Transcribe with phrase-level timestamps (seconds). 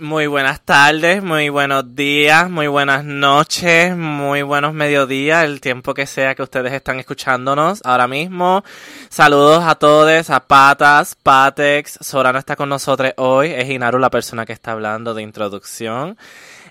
[0.00, 6.06] Muy buenas tardes, muy buenos días, muy buenas noches, muy buenos mediodías, el tiempo que
[6.06, 8.62] sea que ustedes están escuchándonos ahora mismo.
[9.08, 14.10] Saludos a todos, a Patas, Patex, Sora no está con nosotros hoy, es Inaru la
[14.10, 16.18] persona que está hablando de introducción.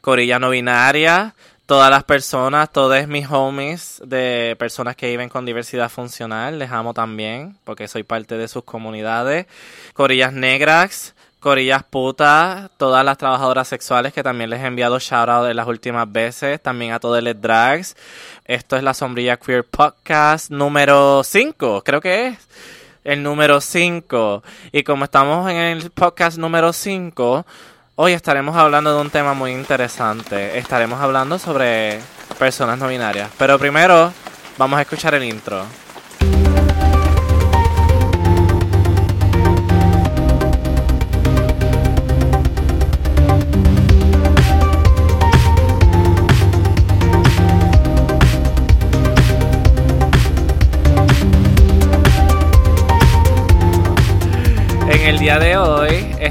[0.01, 1.33] Corilla no binaria,
[1.65, 6.93] todas las personas, todos mis homies de personas que viven con diversidad funcional, les amo
[6.93, 9.47] también porque soy parte de sus comunidades.
[9.93, 11.14] Corillas negras,
[11.45, 15.67] corillas putas, todas las trabajadoras sexuales que también les he enviado shout out en las
[15.67, 17.95] últimas veces, también a todos les drags.
[18.45, 22.39] Esto es la Sombrilla Queer Podcast número 5, creo que es.
[23.03, 24.41] El número 5.
[24.71, 27.45] Y como estamos en el podcast número 5,
[27.97, 30.57] Hoy estaremos hablando de un tema muy interesante.
[30.57, 32.01] Estaremos hablando sobre
[32.39, 33.29] personas no binarias.
[33.37, 34.11] Pero primero
[34.57, 35.63] vamos a escuchar el intro.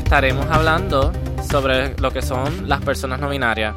[0.04, 1.12] Estaremos hablando
[1.50, 3.74] sobre lo que son las personas no binarias.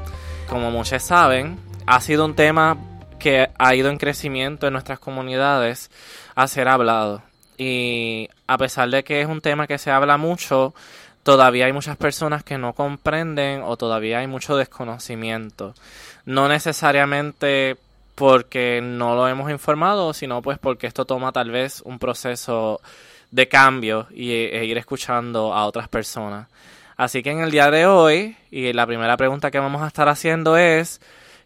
[0.50, 2.78] Como muchos saben, ha sido un tema
[3.18, 5.90] que ha ido en crecimiento en nuestras comunidades
[6.36, 7.24] a ser hablado.
[7.58, 10.76] Y a pesar de que es un tema que se habla mucho,
[11.24, 15.76] todavía hay muchas personas que no comprenden o todavía hay mucho desconocimiento.
[16.26, 17.78] No necesariamente
[18.16, 22.82] porque no lo hemos informado, sino pues porque esto toma tal vez un proceso
[23.32, 26.48] de cambio y, e ir escuchando a otras personas.
[26.96, 30.10] Así que en el día de hoy, y la primera pregunta que vamos a estar
[30.10, 31.00] haciendo es,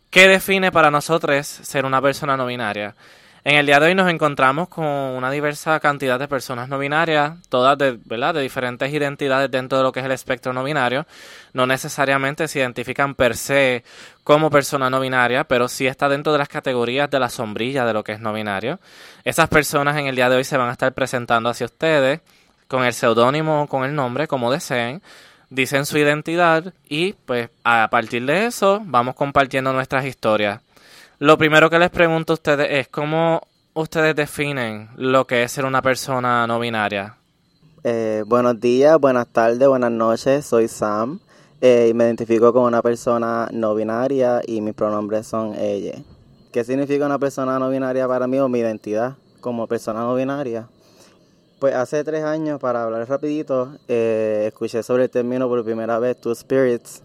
[0.10, 2.96] ¿qué define para nosotros ser una persona no binaria?
[3.44, 7.34] En el día de hoy nos encontramos con una diversa cantidad de personas no binarias,
[7.50, 11.08] todas de, de diferentes identidades dentro de lo que es el espectro no binario.
[11.54, 13.84] No necesariamente se identifican per se
[14.24, 17.94] como persona no binaria, pero sí está dentro de las categorías de la sombrilla de
[17.94, 18.80] lo que es no binario.
[19.24, 22.22] Esas personas en el día de hoy se van a estar presentando hacia ustedes
[22.68, 25.02] con el seudónimo o con el nombre, como deseen
[25.50, 30.62] dicen su identidad y pues a partir de eso vamos compartiendo nuestras historias.
[31.22, 33.42] Lo primero que les pregunto a ustedes es cómo
[33.76, 37.16] ustedes definen lo que es ser una persona no binaria.
[37.84, 41.20] Eh, buenos días, buenas tardes, buenas noches, soy Sam
[41.62, 45.94] eh, y me identifico como una persona no binaria y mis pronombres son ella.
[46.52, 50.70] ¿Qué significa una persona no binaria para mí o mi identidad como persona no binaria?
[51.60, 56.20] Pues hace tres años, para hablar rapidito, eh, escuché sobre el término por primera vez,
[56.20, 57.04] Two Spirits,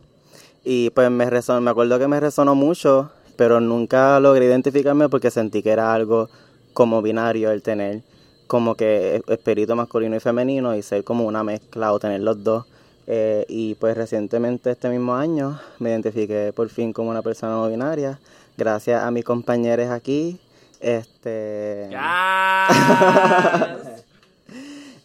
[0.65, 5.31] y pues me, resonó, me acuerdo que me resonó mucho, pero nunca logré identificarme porque
[5.31, 6.29] sentí que era algo
[6.73, 8.03] como binario el tener
[8.47, 12.67] como que espíritu masculino y femenino y ser como una mezcla o tener los dos.
[13.09, 17.69] Eh, y pues recientemente este mismo año me identifiqué por fin como una persona no
[17.69, 18.19] binaria,
[18.57, 20.39] gracias a mis compañeros aquí.
[20.81, 21.89] Este.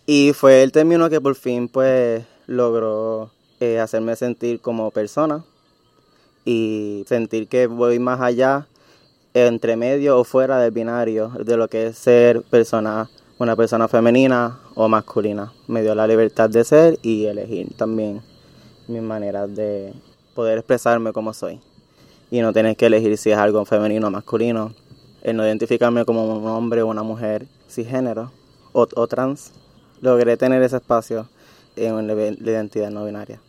[0.05, 3.31] Y fue el término que por fin pues logró
[3.61, 5.45] eh, hacerme sentir como persona
[6.45, 8.67] y sentir que voy más allá,
[9.33, 14.59] entre medio o fuera del binario, de lo que es ser persona, una persona femenina
[14.75, 15.53] o masculina.
[15.67, 18.21] Me dio la libertad de ser y elegir también
[18.87, 19.93] mis maneras de
[20.35, 21.59] poder expresarme como soy.
[22.29, 24.73] Y no tener que elegir si es algo femenino o masculino.
[25.21, 28.31] El no identificarme como un hombre o una mujer cisgénero
[28.73, 29.53] o, o trans
[30.01, 31.27] logré tener ese espacio
[31.75, 33.39] en la identidad no binaria.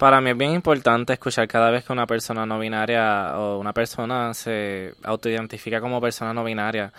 [0.00, 3.74] Para mí es bien importante escuchar cada vez que una persona no binaria o una
[3.74, 6.90] persona se autoidentifica como persona no binaria.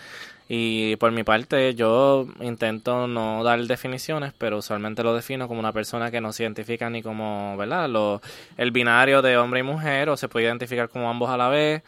[0.47, 5.73] Y por mi parte, yo intento no dar definiciones, pero usualmente lo defino como una
[5.73, 7.89] persona que no se identifica ni como, ¿verdad?
[7.89, 8.21] Lo,
[8.55, 11.81] el binario de hombre y mujer, o se puede identificar como ambos a la vez,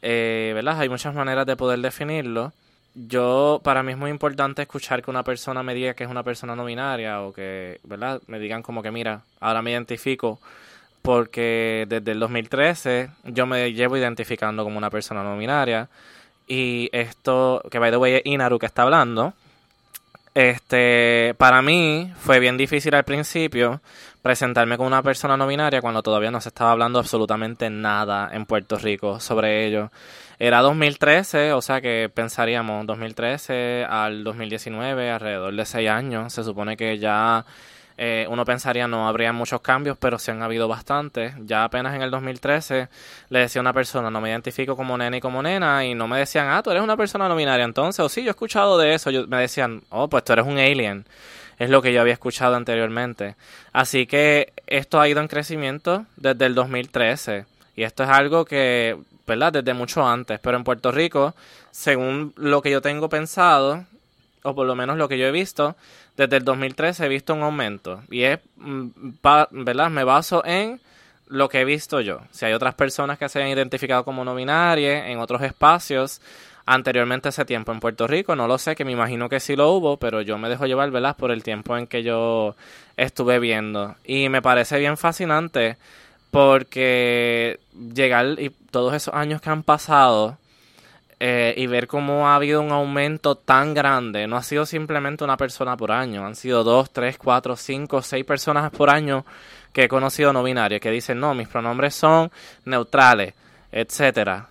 [0.00, 0.80] eh, ¿verdad?
[0.80, 2.54] Hay muchas maneras de poder definirlo
[3.06, 6.22] yo, para mí es muy importante escuchar que una persona me diga que es una
[6.22, 8.20] persona no binaria o que, ¿verdad?
[8.26, 10.40] Me digan como que, mira, ahora me identifico
[11.02, 15.88] porque desde el 2013 yo me llevo identificando como una persona no binaria
[16.48, 19.34] y esto, que by the way es Inaru que está hablando,
[20.34, 23.80] este, para mí fue bien difícil al principio
[24.22, 28.46] presentarme como una persona no binaria cuando todavía no se estaba hablando absolutamente nada en
[28.46, 29.90] Puerto Rico sobre ello.
[30.40, 36.32] Era 2013, o sea que pensaríamos 2013 al 2019, alrededor de seis años.
[36.32, 37.44] Se supone que ya
[38.00, 41.34] eh, uno pensaría no habría muchos cambios, pero sí han habido bastantes.
[41.40, 42.88] Ya apenas en el 2013
[43.30, 46.06] le decía a una persona, no me identifico como nena y como nena, y no
[46.06, 48.78] me decían, ah, tú eres una persona no binaria entonces, o sí, yo he escuchado
[48.78, 49.10] de eso.
[49.10, 51.04] Yo, me decían, oh, pues tú eres un alien.
[51.58, 53.34] es lo que yo había escuchado anteriormente.
[53.72, 58.96] Así que esto ha ido en crecimiento desde el 2013 y esto es algo que,
[59.28, 59.52] ¿verdad?
[59.52, 61.34] Desde mucho antes, pero en Puerto Rico,
[61.70, 63.84] según lo que yo tengo pensado,
[64.42, 65.76] o por lo menos lo que yo he visto,
[66.16, 68.88] desde el 2013 he visto un aumento y es, mm,
[69.50, 69.90] ¿verdad?
[69.90, 70.80] Me baso en
[71.28, 72.20] lo que he visto yo.
[72.30, 76.20] Si hay otras personas que se han identificado como no binarias en otros espacios
[76.64, 79.70] anteriormente ese tiempo en Puerto Rico, no lo sé, que me imagino que sí lo
[79.72, 81.16] hubo, pero yo me dejo llevar, ¿verdad?
[81.16, 82.56] Por el tiempo en que yo
[82.96, 83.94] estuve viendo.
[84.04, 85.76] Y me parece bien fascinante
[86.30, 87.60] porque
[87.94, 90.36] llegar y todos esos años que han pasado
[91.20, 95.36] eh, y ver cómo ha habido un aumento tan grande, no ha sido simplemente una
[95.36, 99.24] persona por año, han sido dos, tres, cuatro, cinco, seis personas por año
[99.72, 102.30] que he conocido no binarias que dicen, no, mis pronombres son
[102.64, 103.34] neutrales,
[103.72, 104.48] etcétera.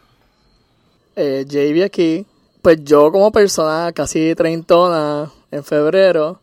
[1.16, 2.26] Eh, JB aquí,
[2.62, 6.42] pues yo como persona casi treintona en febrero,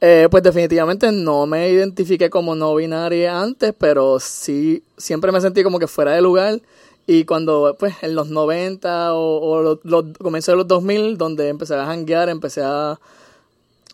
[0.00, 5.62] eh, pues definitivamente no me identifiqué como no binaria antes, pero sí, siempre me sentí
[5.62, 6.60] como que fuera de lugar.
[7.06, 11.74] Y cuando, pues, en los 90 o, los, los comencé de los 2000, donde empecé
[11.76, 12.98] a janguear, empecé a,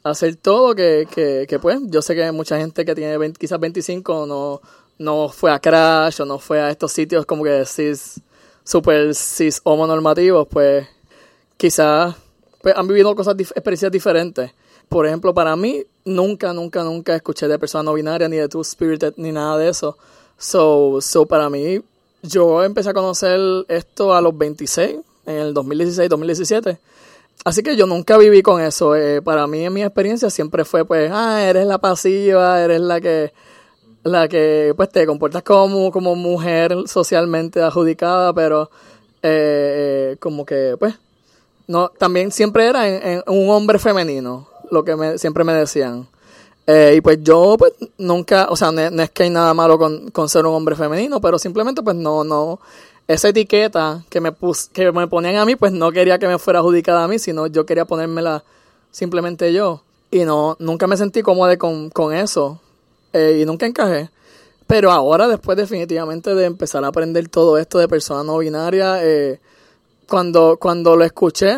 [0.02, 4.26] hacer todo, que, que, que, pues, yo sé que mucha gente que tiene quizás 25
[4.26, 4.60] no,
[4.98, 8.20] no fue a Crash o no fue a estos sitios como que cis,
[8.64, 10.88] super cis homonormativos, pues,
[11.56, 12.16] quizás
[12.62, 14.52] pues, han vivido cosas, experiencias diferentes.
[14.92, 18.62] Por ejemplo, para mí, nunca, nunca, nunca escuché de persona no binaria, ni de Two
[18.62, 19.96] Spirited, ni nada de eso.
[20.36, 21.80] So, so para mí,
[22.22, 26.78] yo empecé a conocer esto a los 26, en el 2016, 2017.
[27.42, 28.94] Así que yo nunca viví con eso.
[28.94, 33.00] Eh, para mí, en mi experiencia, siempre fue, pues, ah, eres la pasiva, eres la
[33.00, 33.32] que,
[34.02, 38.70] la que, pues, te comportas como, como mujer socialmente adjudicada, pero,
[39.22, 40.96] eh, como que, pues,
[41.66, 46.08] no, también siempre era en un hombre femenino lo que me, siempre me decían.
[46.66, 50.10] Eh, y pues yo pues nunca, o sea, no, es que hay nada malo con,
[50.10, 52.60] con, ser un hombre femenino, pero simplemente pues no, no,
[53.08, 56.38] esa etiqueta que me, pus, que me ponían a mí, pues no quería que me
[56.38, 58.44] fuera adjudicada a mí, sino yo quería ponérmela
[58.90, 59.82] simplemente yo.
[60.10, 62.60] Y no, nunca me sentí cómodo con, con eso.
[63.12, 64.10] Eh, y nunca encajé.
[64.66, 69.40] Pero ahora, después definitivamente de empezar a aprender todo esto de persona no binaria, eh,
[70.08, 71.56] cuando, cuando lo escuché,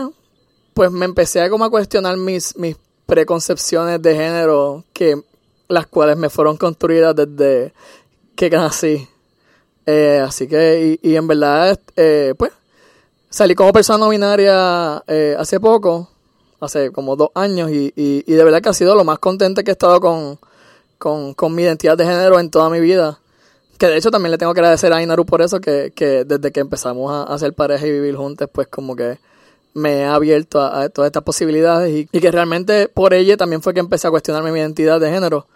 [0.73, 2.77] pues me empecé a como a cuestionar mis, mis
[3.15, 5.15] preconcepciones de género que
[5.69, 7.73] las cuales me fueron construidas desde
[8.35, 9.09] que nací.
[9.87, 12.51] Eh, así que, y, en verdad, eh, pues,
[13.31, 16.09] salí como persona no binaria eh, hace poco,
[16.59, 19.71] hace como dos años, y, y, de verdad que ha sido lo más contente que
[19.71, 20.41] he estado con,
[20.99, 23.21] con, con, mi identidad de género en toda mi vida.
[23.79, 26.51] Que de hecho también le tengo que agradecer a Inaru por eso, que, que desde
[26.51, 29.19] que empezamos a hacer pareja y vivir juntos, pues como que
[29.75, 33.81] me ha abierto a, todas estas posibilidades y, que realmente por ella también fue que
[33.81, 35.47] empecé a cuestionarme mi identidad de género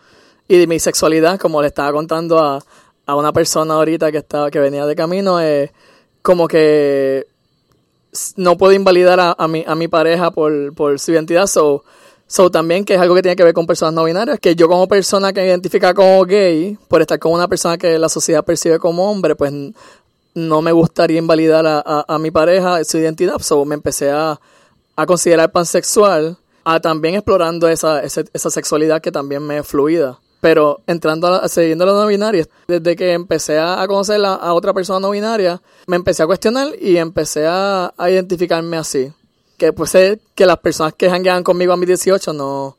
[0.48, 2.58] y de mi sexualidad, como le estaba contando a,
[3.06, 5.72] a una persona ahorita que estaba que venía de camino, eh,
[6.20, 7.26] como que
[8.36, 11.84] no puedo invalidar a, a, mi, a mi pareja por, por su identidad, so,
[12.26, 14.68] so también que es algo que tiene que ver con personas no binarias, que yo
[14.68, 18.78] como persona que identifica como gay, por estar con una persona que la sociedad percibe
[18.78, 19.52] como hombre, pues
[20.38, 24.40] no me gustaría invalidar a, a, mi pareja, su identidad, so me empecé a,
[24.96, 30.18] a considerar pansexual, a también explorando esa, esa, esa, sexualidad que también me es fluida.
[30.40, 35.00] Pero entrando a, siguiendo la no binaria, desde que empecé a, conocer a, otra persona
[35.00, 39.12] no binaria, me empecé a cuestionar y empecé a, identificarme así.
[39.56, 42.76] Que puede ser que las personas que janguean conmigo a mis 18 no,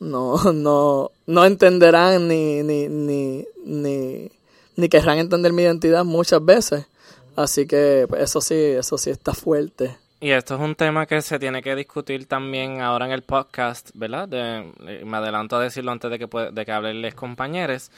[0.00, 4.30] no, no, no entenderán ni, ni, ni, ni
[4.78, 6.86] ni querrán entender mi identidad muchas veces.
[7.34, 9.96] Así que pues, eso sí, eso sí está fuerte.
[10.20, 13.90] Y esto es un tema que se tiene que discutir también ahora en el podcast,
[13.94, 14.28] ¿verdad?
[14.28, 17.90] me adelanto a decirlo antes de que, de que compañeros,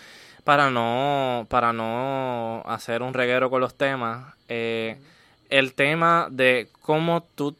[0.42, 4.34] para no, para no hacer un reguero con los temas.
[4.48, 4.96] Eh,
[5.50, 7.56] el tema de cómo tú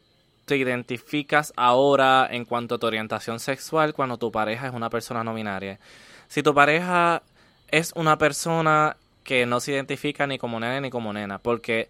[0.46, 5.22] te identificas ahora en cuanto a tu orientación sexual cuando tu pareja es una persona
[5.22, 5.78] no binaria.
[6.28, 7.22] Si tu pareja
[7.70, 11.88] es una persona que no se identifica ni como nene ni como nena, porque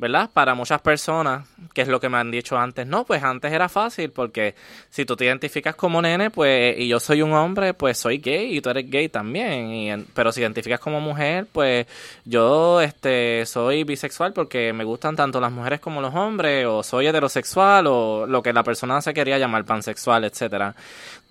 [0.00, 0.30] ¿verdad?
[0.32, 3.68] Para muchas personas, que es lo que me han dicho antes, no, pues antes era
[3.68, 4.54] fácil porque
[4.88, 8.56] si tú te identificas como nene, pues y yo soy un hombre, pues soy gay
[8.56, 11.86] y tú eres gay también, y, pero si identificas como mujer, pues
[12.24, 17.06] yo este soy bisexual porque me gustan tanto las mujeres como los hombres o soy
[17.06, 20.74] heterosexual o lo que la persona se quería llamar pansexual, etcétera.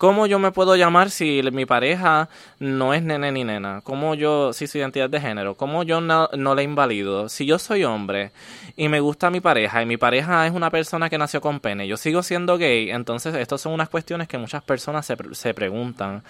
[0.00, 3.82] ¿Cómo yo me puedo llamar si mi pareja no es nene ni nena?
[3.84, 5.58] ¿Cómo yo si su identidad de género?
[5.58, 7.28] ¿Cómo yo no, no le invalido?
[7.28, 8.32] Si yo soy hombre,
[8.78, 11.86] y me gusta mi pareja y mi pareja es una persona que nació con pene,
[11.86, 16.22] yo sigo siendo gay, entonces estas son unas cuestiones que muchas personas se, se preguntan.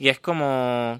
[0.00, 0.98] Y es como,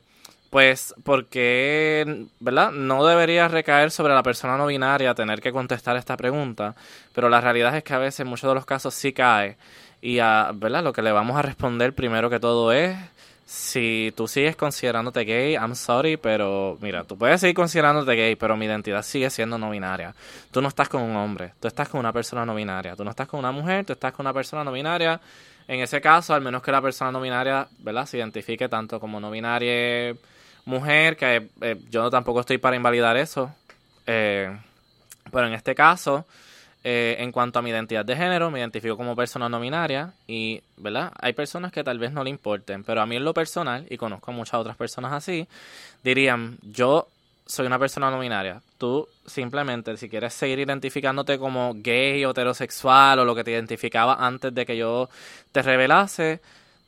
[0.53, 2.73] pues, porque, ¿verdad?
[2.73, 6.75] No debería recaer sobre la persona no binaria tener que contestar esta pregunta,
[7.15, 9.57] pero la realidad es que a veces en muchos de los casos sí cae.
[10.03, 10.85] Y, a, ¿verdad?
[10.85, 12.95] Lo que le vamos a responder primero que todo es
[13.47, 18.55] si tú sigues considerándote gay, I'm sorry, pero mira, tú puedes seguir considerándote gay, pero
[18.55, 20.15] mi identidad sigue siendo no binaria.
[20.51, 22.95] Tú no estás con un hombre, tú estás con una persona no binaria.
[22.95, 25.19] Tú no estás con una mujer, tú estás con una persona no binaria.
[25.67, 28.05] En ese caso, al menos que la persona no binaria, ¿verdad?
[28.05, 30.15] Se identifique tanto como no binaria
[30.65, 33.55] mujer, que eh, yo tampoco estoy para invalidar eso.
[34.07, 34.57] Eh,
[35.31, 36.27] pero en este caso,
[36.85, 40.63] eh, en cuanto a mi identidad de género, me identifico como persona no binaria y,
[40.77, 41.13] ¿verdad?
[41.21, 43.97] Hay personas que tal vez no le importen, pero a mí en lo personal, y
[43.97, 45.47] conozco a muchas otras personas así,
[46.03, 47.09] dirían, yo
[47.47, 48.61] soy una persona no binaria.
[48.79, 54.15] Tú simplemente, si quieres seguir identificándote como gay o heterosexual o lo que te identificaba
[54.15, 55.09] antes de que yo
[55.53, 56.41] te revelase,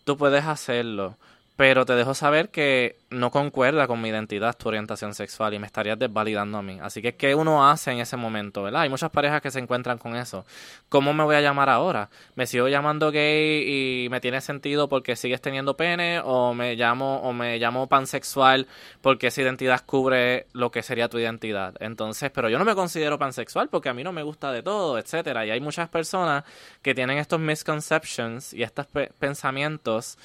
[0.05, 1.17] tú puedes hacerlo
[1.57, 5.67] pero te dejo saber que no concuerda con mi identidad, tu orientación sexual y me
[5.67, 6.79] estarías desvalidando a mí.
[6.83, 8.83] Así que, ¿qué uno hace en ese momento, verdad?
[8.83, 10.45] Hay muchas parejas que se encuentran con eso.
[10.89, 12.11] ¿Cómo me voy a llamar ahora?
[12.35, 16.21] ¿Me sigo llamando gay y me tiene sentido porque sigues teniendo pene?
[16.25, 18.67] ¿O me llamo, o me llamo pansexual
[19.01, 21.75] porque esa identidad cubre lo que sería tu identidad?
[21.79, 24.99] Entonces, pero yo no me considero pansexual porque a mí no me gusta de todo,
[24.99, 25.47] etcétera.
[25.47, 26.43] Y hay muchas personas
[26.83, 28.87] que tienen estos misconceptions y estos
[29.21, 30.19] pensamientos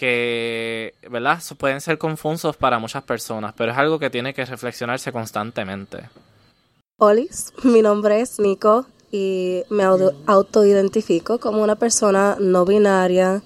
[0.00, 1.42] que, ¿verdad?
[1.58, 6.08] Pueden ser confusos para muchas personas, pero es algo que tiene que reflexionarse constantemente.
[6.96, 7.20] Hola,
[7.64, 13.42] mi nombre es Nico y me autoidentifico como una persona no binaria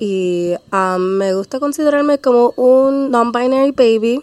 [0.00, 4.20] y um, me gusta considerarme como un non-binary baby.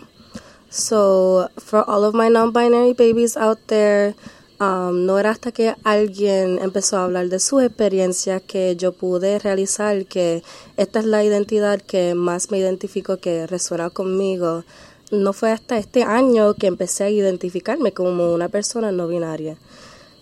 [0.70, 4.14] So, for all of my non-binary babies out there,
[4.62, 9.40] Um, no era hasta que alguien empezó a hablar de sus experiencias que yo pude
[9.40, 10.44] realizar que
[10.78, 14.64] esta es la identidad que más me identifico, que resuena conmigo.
[15.10, 19.58] No fue hasta este año que empecé a identificarme como una persona no binaria.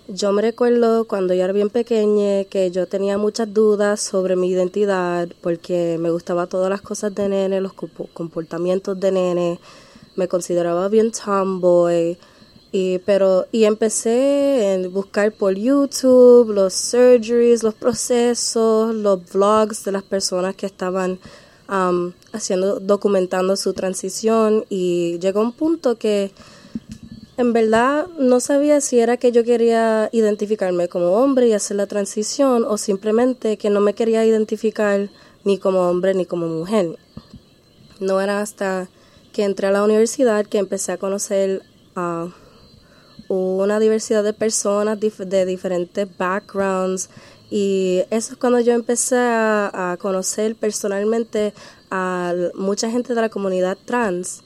[0.08, 4.52] Yo me recuerdo cuando yo era bien pequeña que yo tenía muchas dudas sobre mi
[4.52, 9.60] identidad porque me gustaba todas las cosas de nene, los comportamientos de nene,
[10.16, 12.18] me consideraba bien tomboy
[12.72, 19.92] y, pero, y empecé a buscar por YouTube los surgeries, los procesos, los vlogs de
[19.92, 21.20] las personas que estaban
[21.68, 26.32] um, haciendo, documentando su transición y llegó un punto que
[27.38, 31.88] en verdad no sabía si era que yo quería identificarme como hombre y hacer la
[31.88, 35.10] transición o simplemente que no me quería identificar
[35.46, 36.98] ni como hombre ni como mujer.
[38.00, 38.90] No era hasta
[39.32, 41.64] que entré a la universidad que empecé a conocer
[41.96, 42.28] a
[43.30, 47.10] una diversidad de personas de diferentes backgrounds.
[47.50, 51.54] Y eso es cuando yo empecé a, conocer personalmente
[51.90, 54.42] a mucha gente de la comunidad trans.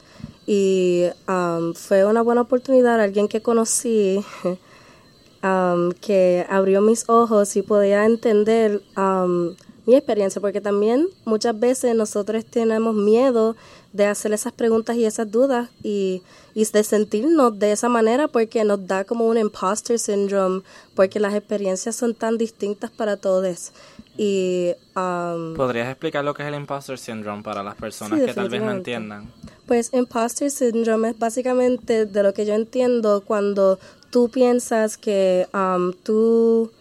[0.46, 4.22] Y um, fue una buena oportunidad, alguien que conocí
[5.42, 9.54] um, que abrió mis ojos y podía entender um,
[9.86, 13.56] mi experiencia, porque también muchas veces nosotros tenemos miedo
[13.94, 16.22] de hacer esas preguntas y esas dudas y,
[16.52, 20.62] y de sentirnos de esa manera porque nos da como un imposter syndrome,
[20.96, 23.70] porque las experiencias son tan distintas para todos.
[24.18, 28.48] Y, um, ¿Podrías explicar lo que es el imposter syndrome para las personas que tal
[28.48, 29.30] vez no entiendan?
[29.66, 33.78] Pues imposter syndrome es básicamente de lo que yo entiendo cuando
[34.10, 36.72] tú piensas que um, tú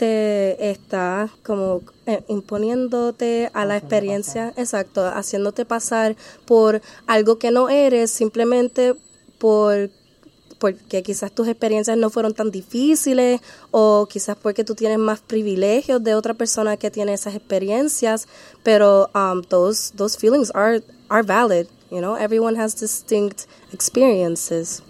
[0.00, 6.16] te estás como eh, imponiéndote a la experiencia, exacto, haciéndote pasar
[6.46, 8.94] por algo que no eres simplemente
[9.38, 9.90] por
[10.58, 13.42] porque quizás tus experiencias no fueron tan difíciles
[13.72, 18.26] o quizás porque tú tienes más privilegios de otra persona que tiene esas experiencias,
[18.62, 24.82] pero um, those those feelings are are valid, you know, everyone has distinct experiences.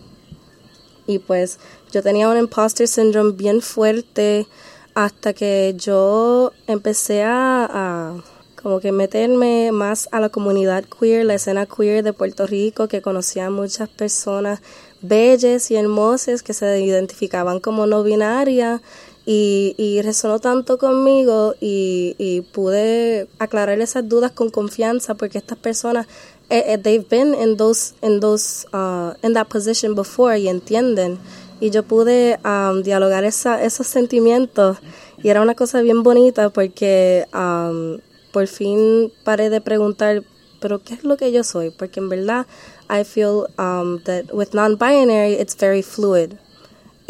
[1.08, 1.58] Y pues
[1.90, 4.46] yo tenía un imposter syndrome bien fuerte
[4.94, 8.14] hasta que yo empecé a,
[8.60, 13.02] como que meterme más a la comunidad queer, la escena queer de Puerto Rico, que
[13.02, 14.60] conocía muchas personas
[15.02, 18.82] bellas y hermosas que se identificaban como no binaria
[19.24, 25.58] y, y resonó tanto conmigo y, y, pude aclarar esas dudas con confianza porque estas
[25.58, 26.06] personas
[26.48, 31.18] eh, eh, they've been in those in those uh, in that position before y entienden
[31.60, 34.78] y yo pude um, dialogar esa, esos sentimientos
[35.22, 37.98] y era una cosa bien bonita porque um,
[38.32, 40.22] por fin paré de preguntar,
[40.60, 41.70] pero ¿qué es lo que yo soy?
[41.70, 42.46] Porque en verdad
[42.88, 46.32] I feel um, that with non-binary it's very fluid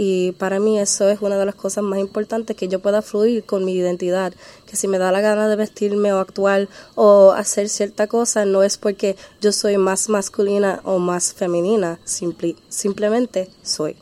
[0.02, 3.44] Y para mí eso es una de las cosas más importantes, que yo pueda fluir
[3.44, 4.32] con mi identidad,
[4.64, 8.62] que si me da la gana de vestirme o actuar o hacer cierta cosa, no
[8.62, 13.94] es porque yo soy más masculina o más femenina, simplemente soy.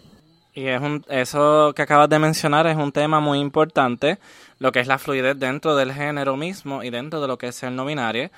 [0.59, 4.19] Y es un, eso que acabas de mencionar es un tema muy importante,
[4.59, 7.63] lo que es la fluidez dentro del género mismo y dentro de lo que es
[7.63, 8.29] el no binario,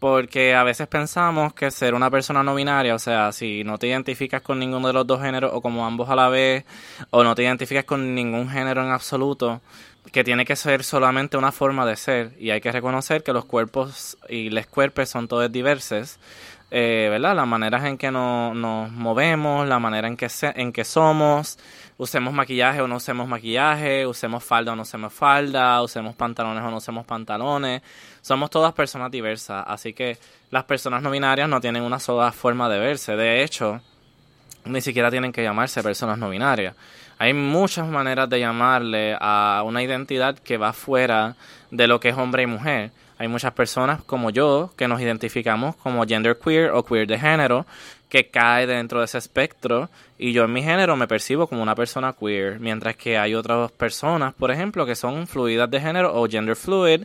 [0.00, 3.86] porque a veces pensamos que ser una persona no binaria, o sea, si no te
[3.86, 6.64] identificas con ninguno de los dos géneros o como ambos a la vez,
[7.10, 9.60] o no te identificas con ningún género en absoluto,
[10.10, 12.32] que tiene que ser solamente una forma de ser.
[12.40, 16.18] Y hay que reconocer que los cuerpos y los cuerpos son todos diversos
[16.70, 17.34] eh, ¿verdad?
[17.34, 21.58] Las maneras en que nos movemos, la manera en que, en que somos,
[21.96, 26.70] usemos maquillaje o no usemos maquillaje, usemos falda o no usemos falda, usemos pantalones o
[26.70, 27.82] no usemos pantalones.
[28.20, 30.18] Somos todas personas diversas, así que
[30.50, 33.16] las personas no binarias no tienen una sola forma de verse.
[33.16, 33.80] De hecho,
[34.64, 36.74] ni siquiera tienen que llamarse personas no binarias.
[37.18, 41.34] Hay muchas maneras de llamarle a una identidad que va fuera
[41.70, 42.92] de lo que es hombre y mujer.
[43.18, 47.66] Hay muchas personas como yo que nos identificamos como gender queer o queer de género
[48.08, 51.74] que cae dentro de ese espectro y yo en mi género me percibo como una
[51.74, 56.28] persona queer, mientras que hay otras personas, por ejemplo, que son fluidas de género o
[56.28, 57.02] gender fluid,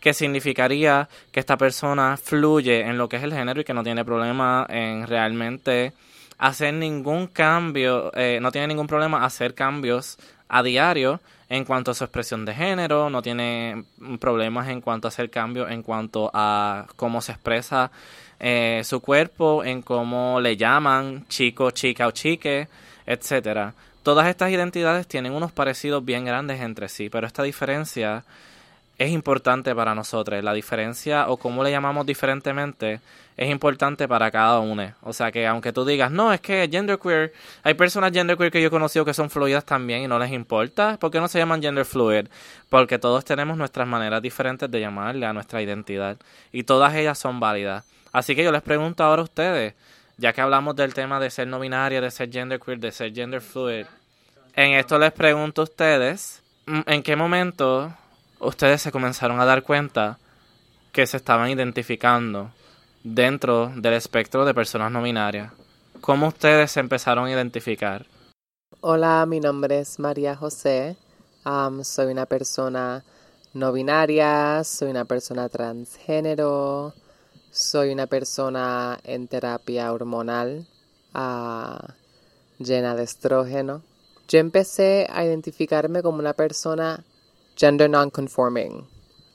[0.00, 3.82] que significaría que esta persona fluye en lo que es el género y que no
[3.82, 5.94] tiene problema en realmente
[6.38, 10.18] hacer ningún cambio, eh, no tiene ningún problema hacer cambios
[10.48, 13.84] a diario en cuanto a su expresión de género, no tiene
[14.20, 17.90] problemas en cuanto a hacer cambios en cuanto a cómo se expresa
[18.40, 22.68] eh, su cuerpo, en cómo le llaman chico, chica o chique,
[23.06, 23.74] etcétera.
[24.02, 28.24] Todas estas identidades tienen unos parecidos bien grandes entre sí, pero esta diferencia
[28.98, 30.42] es importante para nosotros.
[30.44, 33.00] La diferencia o cómo le llamamos diferentemente
[33.36, 34.94] es importante para cada uno.
[35.02, 38.68] O sea que aunque tú digas, no, es que genderqueer, hay personas genderqueer que yo
[38.68, 41.60] he conocido que son fluidas también y no les importa, ¿por qué no se llaman
[41.60, 42.28] gender fluid?
[42.68, 46.16] Porque todos tenemos nuestras maneras diferentes de llamarle a nuestra identidad
[46.52, 47.84] y todas ellas son válidas.
[48.12, 49.74] Así que yo les pregunto ahora a ustedes,
[50.16, 53.40] ya que hablamos del tema de ser no binaria, de ser genderqueer, de ser gender
[53.40, 53.86] fluid,
[54.54, 57.92] en esto les pregunto a ustedes, mm, ¿en qué momento
[58.38, 60.18] ustedes se comenzaron a dar cuenta
[60.92, 62.52] que se estaban identificando
[63.04, 65.52] dentro del espectro de personas no binarias.
[66.00, 68.06] ¿Cómo ustedes se empezaron a identificar?
[68.80, 70.96] Hola, mi nombre es María José.
[71.82, 73.04] soy una persona
[73.52, 76.92] no binaria, soy una persona transgénero,
[77.50, 80.66] soy una persona en terapia hormonal
[81.12, 81.94] ah,
[82.58, 83.82] llena de estrógeno.
[84.28, 87.04] Yo empecé a identificarme como una persona
[87.54, 88.88] gender non-conforming,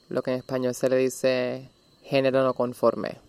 [0.09, 1.69] lo que en español se le dice
[2.03, 3.28] género no conforme.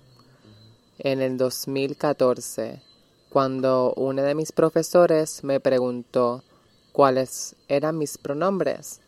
[1.02, 2.82] En el 2014,
[3.30, 6.44] cuando uno de mis profesores me preguntó
[6.92, 9.00] cuáles eran mis pronombres,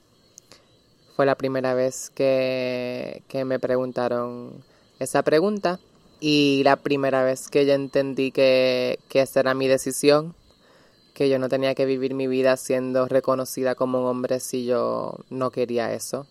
[1.15, 4.65] fue la primera vez que, me preguntaron
[5.01, 5.81] esa pregunta
[6.19, 10.35] y la primera vez que yo entendí que, que esa era mi decisión
[11.13, 15.19] que yo no tenía que vivir mi vida siendo reconocida como un hombre si yo
[15.29, 16.27] no quería eso.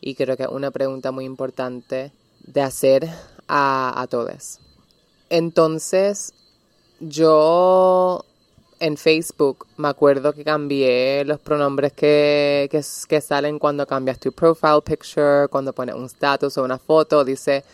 [0.00, 2.10] Y creo que es una pregunta muy importante
[2.46, 3.06] de hacer
[3.48, 4.60] a, a todos.
[5.30, 6.32] Entonces,
[7.00, 8.24] yo
[8.80, 14.32] en Facebook me acuerdo que cambié los pronombres que, que, que, salen cuando cambias tu
[14.32, 17.64] profile picture, cuando pones un status o una foto, dice,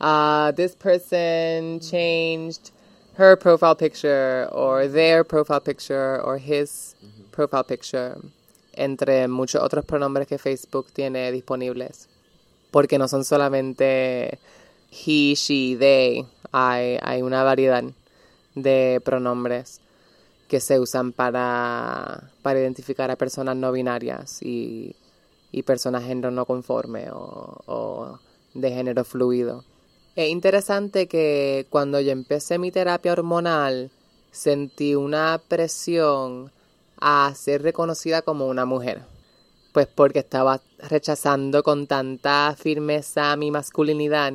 [0.00, 2.70] uh, this person changed
[3.18, 6.94] her profile picture or their profile picture or his
[7.30, 8.16] profile picture,
[8.74, 12.08] entre muchos otros pronombres que Facebook tiene disponibles.
[12.70, 14.38] Porque no son solamente
[14.90, 17.84] he, she, they, hay, hay una variedad
[18.54, 19.80] de pronombres
[20.48, 24.94] que se usan para, para identificar a personas no binarias y,
[25.50, 28.18] y personas género no conforme o, o
[28.54, 29.64] de género fluido.
[30.14, 33.90] Es interesante que cuando yo empecé mi terapia hormonal
[34.30, 36.50] sentí una presión
[36.98, 39.02] a ser reconocida como una mujer.
[39.72, 44.32] Pues porque estaba rechazando con tanta firmeza mi masculinidad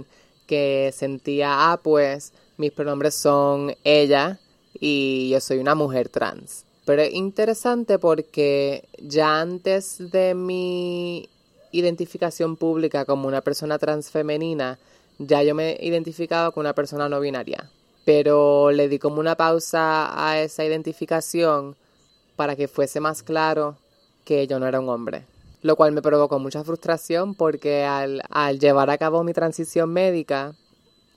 [0.52, 4.38] que sentía, ah, pues mis pronombres son ella
[4.78, 6.66] y yo soy una mujer trans.
[6.84, 11.30] Pero es interesante porque ya antes de mi
[11.72, 14.78] identificación pública como una persona transfemenina,
[15.20, 17.72] ya yo me identificaba con una persona no binaria,
[18.04, 21.78] pero le di como una pausa a esa identificación
[22.36, 23.78] para que fuese más claro
[24.26, 25.24] que yo no era un hombre.
[25.62, 28.21] Lo cual me provocó mucha frustración porque al,
[28.60, 30.56] llevar a cabo mi transición médica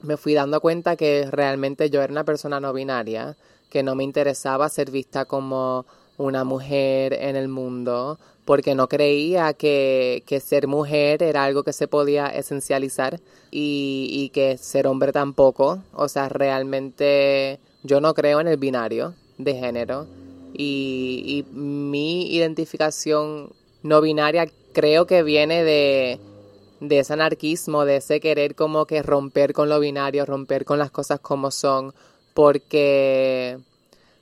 [0.03, 3.37] me fui dando cuenta que realmente yo era una persona no binaria,
[3.71, 5.87] que no me interesaba ser vista como
[6.19, 11.73] una mujer en el mundo porque no creía que, que ser mujer era algo que
[11.73, 15.83] se podía esencializar y, y que ser hombre tampoco.
[15.95, 20.07] O sea, realmente yo no creo en el binario de género
[20.53, 23.51] y mi identificación
[23.85, 26.19] no binaria creo que viene de,
[26.81, 30.91] de ese anarquismo, de ese querer como que romper con lo binario, romper con las
[30.91, 31.95] cosas como son,
[32.33, 33.59] porque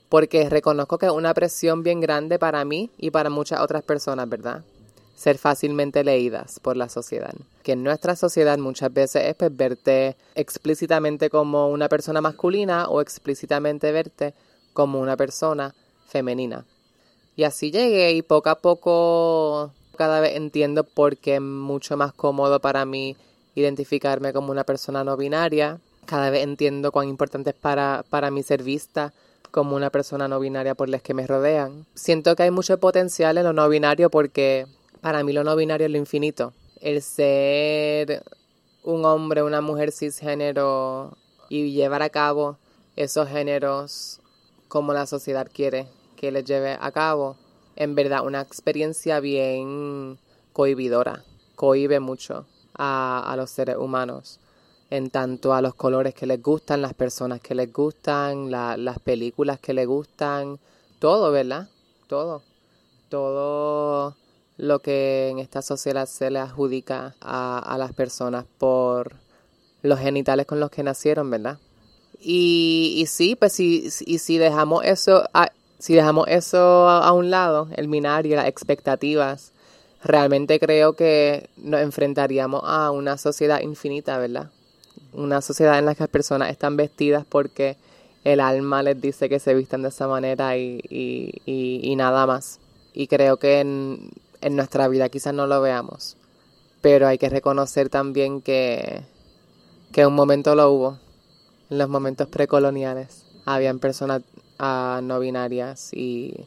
[0.09, 4.29] porque reconozco que es una presión bien grande para mí y para muchas otras personas,
[4.29, 4.63] ¿verdad?
[5.15, 7.33] Ser fácilmente leídas por la sociedad.
[7.63, 13.01] Que en nuestra sociedad muchas veces es pues, verte explícitamente como una persona masculina o
[13.01, 14.35] explícitamente verte
[14.75, 15.75] como una persona
[16.09, 16.67] femenina.
[17.37, 22.13] Y así llegué y poco a poco cada vez entiendo por qué es mucho más
[22.13, 23.17] cómodo para mí
[23.55, 25.79] identificarme como una persona no binaria.
[26.07, 29.13] Cada vez entiendo cuán importante es para, para mí ser vista
[29.51, 31.87] como una persona no binaria por las que me rodean.
[31.95, 34.67] Siento que hay mucho potencial en lo no binario porque
[35.01, 36.53] para mí lo no binario es lo infinito.
[36.81, 38.25] El ser
[38.83, 41.17] un hombre, una mujer cisgénero
[41.49, 42.57] y llevar a cabo
[42.97, 44.21] esos géneros
[44.69, 45.87] como la sociedad quiere
[46.23, 47.35] que les lleve a cabo,
[47.75, 50.21] en verdad una experiencia bien
[50.53, 51.25] cohibidora,
[51.57, 52.47] cohibe mucho
[52.79, 54.39] a, los seres humanos
[54.89, 59.59] en tanto a los colores que les gustan, las personas que les gustan, las películas
[59.59, 60.61] que les gustan,
[61.01, 61.69] todo, ¿verdad?
[62.07, 62.45] Todo.
[63.09, 64.15] Todo
[64.59, 69.17] lo que en esta sociedad se le adjudica a, las personas por
[69.83, 71.59] los genitales con los que nacieron, ¿verdad?
[72.21, 75.51] Y, sí, pues si, y si dejamos eso, a,
[75.83, 79.51] si dejamos eso a, un lado, el binario, las expectativas,
[80.05, 84.53] realmente creo que nos enfrentaríamos a una sociedad infinita, ¿verdad?
[85.13, 87.77] una sociedad en la que las personas están vestidas porque
[88.23, 92.61] el alma les dice que se vistan de esa manera y, y, y, nada más.
[92.95, 96.17] Y creo que en, en, nuestra vida quizás no lo veamos,
[96.81, 99.03] pero hay que reconocer también que,
[99.91, 100.99] que un momento lo hubo,
[101.71, 103.25] en los momentos precoloniales.
[103.47, 104.23] Habían personas
[104.63, 106.47] uh, no binarias y,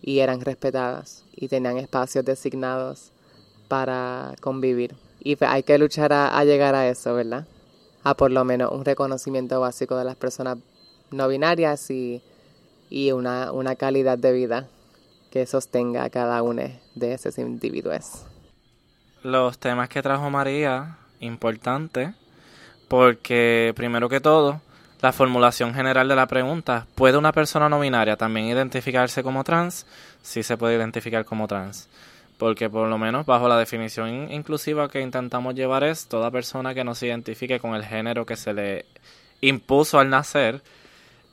[0.00, 3.10] y eran respetadas y tenían espacios designados
[3.66, 4.94] para convivir.
[5.20, 7.46] Y hay que luchar a, a llegar a eso, ¿verdad?
[8.04, 10.58] a por lo menos un reconocimiento básico de las personas
[11.10, 12.22] no binarias y,
[12.90, 14.68] y una, una calidad de vida
[15.30, 16.62] que sostenga a cada uno
[16.94, 18.24] de esos individuos.
[19.22, 22.14] Los temas que trajo María, importante,
[22.88, 24.60] porque primero que todo,
[25.00, 29.86] la formulación general de la pregunta, ¿puede una persona no binaria también identificarse como trans?
[30.22, 31.88] Sí se puede identificar como trans
[32.38, 36.84] porque por lo menos bajo la definición inclusiva que intentamos llevar es toda persona que
[36.84, 38.86] no se identifique con el género que se le
[39.40, 40.62] impuso al nacer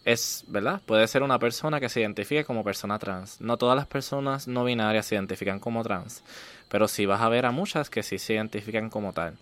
[0.03, 0.81] es, ¿verdad?
[0.85, 3.41] Puede ser una persona que se identifique como persona trans.
[3.41, 6.23] No todas las personas no binarias se identifican como trans,
[6.69, 9.37] pero sí vas a ver a muchas que sí se identifican como tal.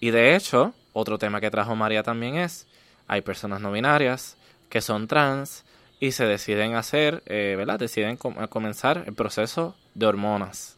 [0.00, 2.66] Y de hecho, otro tema que trajo María también es,
[3.12, 4.36] hay personas no binarias
[4.70, 5.64] que son trans
[6.00, 7.78] y se deciden hacer, eh, ¿verdad?
[7.78, 10.76] Deciden comenzar el proceso de hormonas.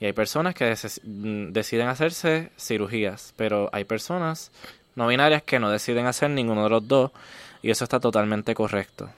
[0.00, 4.50] Y hay personas que mm, deciden hacerse cirugías, pero hay personas
[4.96, 7.12] no binarias que no deciden hacer ninguno de los dos
[7.62, 9.08] y eso está totalmente correcto.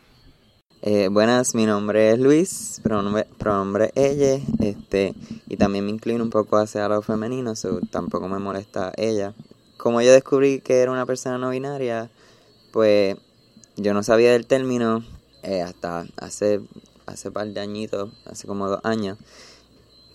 [0.82, 5.14] Eh, buenas, mi nombre es Luis, pronombre, pronombre ella, este,
[5.48, 7.54] y también me inclino un poco hacia lo femenino,
[7.90, 9.32] tampoco me molesta ella.
[9.78, 12.10] Como yo descubrí que era una persona no binaria,
[12.72, 13.16] pues
[13.76, 15.04] yo no sabía del término
[15.44, 16.60] eh, hasta hace,
[17.06, 19.18] hace par de añitos, hace como dos años,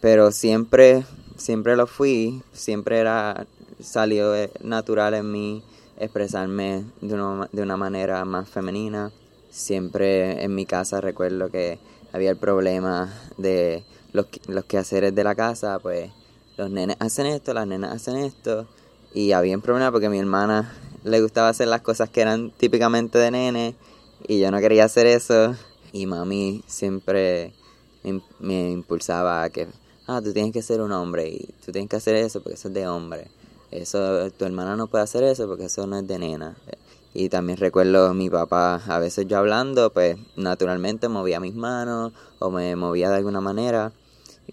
[0.02, 1.06] pero siempre,
[1.38, 3.47] siempre lo fui, siempre era,
[3.80, 5.63] salió natural en mí
[5.97, 9.13] expresarme de una, de una manera más femenina.
[9.49, 11.80] Siempre en mi casa recuerdo que
[12.12, 16.12] había el problema de los, los quehaceres de la casa, pues
[16.58, 18.67] los nenes hacen esto, las nenas hacen esto,
[19.13, 20.73] y había un problema porque mi hermana
[21.04, 23.76] le gustaba hacer las cosas que eran típicamente de nene,
[24.28, 25.56] y yo no quería hacer eso,
[25.91, 27.54] y mami siempre
[28.39, 29.67] me impulsaba a que
[30.08, 32.67] ah, tú tienes que ser un hombre y tú tienes que hacer eso porque eso
[32.67, 33.28] es de hombre.
[33.71, 36.56] Eso, tu hermana no puede hacer eso porque eso no es de nena.
[37.13, 42.49] Y también recuerdo mi papá, a veces yo hablando, pues naturalmente movía mis manos o
[42.52, 43.91] me movía de alguna manera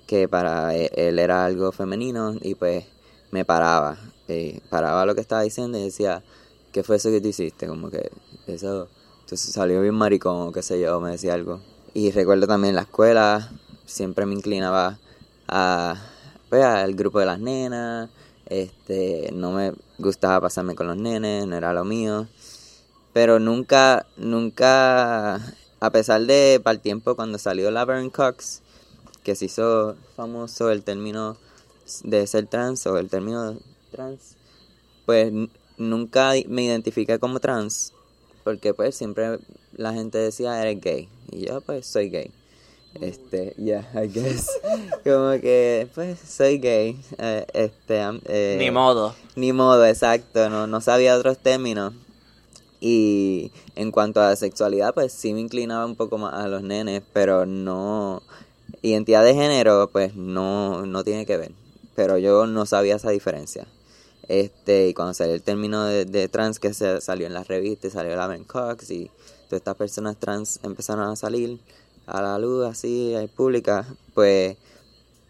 [0.07, 2.85] que para e, él era algo femenino y pues
[3.31, 3.99] me paraba.
[4.31, 6.23] Y paraba lo que estaba diciendo y decía,
[6.73, 7.67] ¿qué fue eso que tú hiciste?
[7.67, 8.11] Como que
[8.47, 8.89] eso,
[9.21, 11.61] entonces salió bien maricón o qué sé yo, me decía algo.
[11.95, 13.51] Y recuerdo también la escuela,
[13.87, 14.99] siempre me inclinaba
[15.49, 15.97] a,
[16.49, 18.11] pues, al grupo de las nenas,
[18.47, 22.29] este, no me gustaba pasarme con los nenes, no era lo mío,
[23.13, 25.37] pero nunca, nunca
[25.81, 28.63] a pesar de para el tiempo cuando salió Laverne Cox,
[29.23, 31.37] que se hizo famoso el término
[32.05, 33.57] de ser trans o el término
[33.91, 34.37] trans,
[35.07, 35.33] pues
[35.77, 37.93] nunca me identifiqué como trans,
[38.45, 39.39] porque pues siempre
[39.73, 42.33] la gente decía eres gay, y yo pues soy gay.
[42.95, 44.51] Este, yeah, I guess.
[45.05, 47.01] Como que, pues, soy gay.
[47.19, 49.15] Eh, este, eh, Ni modo.
[49.37, 50.51] Ni modo, exacto.
[50.51, 51.93] No, no sabía otros términos.
[52.81, 56.63] Y en cuanto a la sexualidad, pues sí me inclinaba un poco más a los
[56.63, 58.23] nenes, pero no.
[58.83, 61.53] Identidad de género, pues no, no tiene que ver.
[61.95, 63.67] Pero yo no sabía esa diferencia.
[64.29, 68.15] Este, y cuando salió el término de, trans que se salió en las revistas, salió
[68.15, 69.11] la Cox y
[69.49, 71.59] todas estas personas trans empezaron a salir
[72.07, 74.57] a la luz así, pública, pues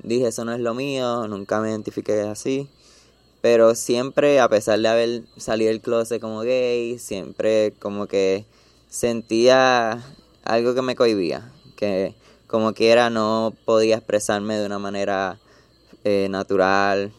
[0.02, 2.68] dije eso no es lo mío, nunca me identifiqué así.
[3.40, 8.44] Pero siempre, a pesar de haber salido del closet como gay, siempre como que
[8.88, 10.04] sentía
[10.44, 12.14] algo que me cohibía, que
[12.46, 15.38] como quiera no podía expresarme de una manera
[16.04, 17.12] eh, natural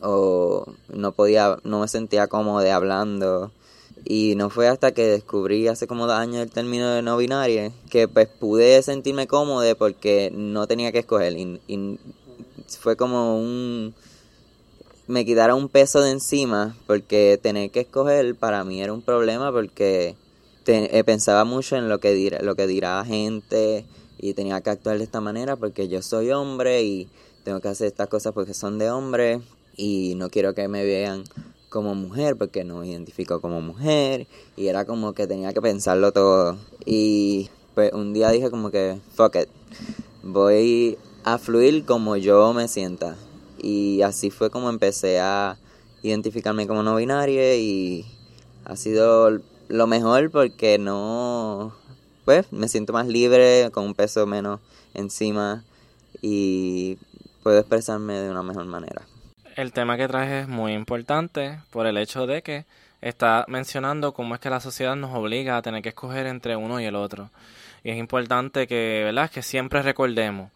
[0.00, 3.52] o no podía, no me sentía cómodo hablando.
[4.04, 7.72] Y no fue hasta que descubrí hace como dos años el término de no binario
[7.90, 11.36] que pues pude sentirme cómodo porque no tenía que escoger.
[11.36, 11.98] y
[12.78, 13.94] fue como un
[15.08, 19.50] me quitara un peso de encima porque tener que escoger para mí era un problema
[19.50, 20.14] porque
[20.66, 23.86] eh, pensaba mucho en lo que dirá, lo que dirá gente
[24.18, 27.08] y tenía que actuar de esta manera porque yo soy hombre y
[27.42, 29.40] tengo que hacer estas cosas porque son de hombre
[29.78, 31.24] y no quiero que me vean
[31.70, 36.12] como mujer porque no me identifico como mujer y era como que tenía que pensarlo
[36.12, 39.48] todo y pues un día dije como que fuck it
[40.22, 43.16] voy a fluir como yo me sienta
[43.58, 45.56] y así fue como empecé a
[46.02, 48.04] identificarme como no binaria y
[48.64, 51.74] ha sido lo mejor porque no,
[52.24, 54.60] pues me siento más libre, con un peso menos
[54.94, 55.64] encima
[56.22, 56.98] y
[57.42, 59.06] puedo expresarme de una mejor manera.
[59.58, 62.64] El tema que traes es muy importante por el hecho de que
[63.00, 66.78] está mencionando cómo es que la sociedad nos obliga a tener que escoger entre uno
[66.78, 67.30] y el otro.
[67.82, 69.28] Y es importante que, ¿verdad?
[69.28, 70.52] que siempre recordemos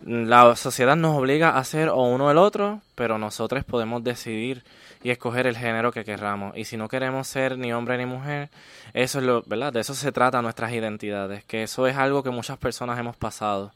[0.00, 4.64] la sociedad nos obliga a hacer o uno o el otro, pero nosotros podemos decidir
[5.02, 6.56] y escoger el género que querramos.
[6.56, 8.48] Y si no queremos ser ni hombre ni mujer,
[8.94, 9.74] eso es lo, ¿verdad?
[9.74, 13.72] De eso se trata nuestras identidades, que eso es algo que muchas personas hemos pasado.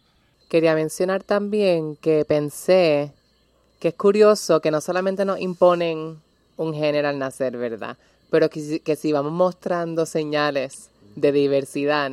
[0.49, 3.13] Quería mencionar también que pensé
[3.79, 6.19] que es curioso que no solamente nos imponen
[6.57, 7.97] un género al nacer, ¿verdad?
[8.31, 12.13] Pero que, que si vamos mostrando señales de diversidad,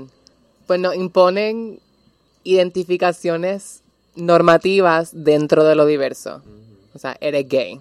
[0.68, 1.80] pues nos imponen
[2.44, 3.82] identificaciones
[4.16, 6.42] normativas dentro de lo diverso.
[6.94, 7.80] O sea, eres gay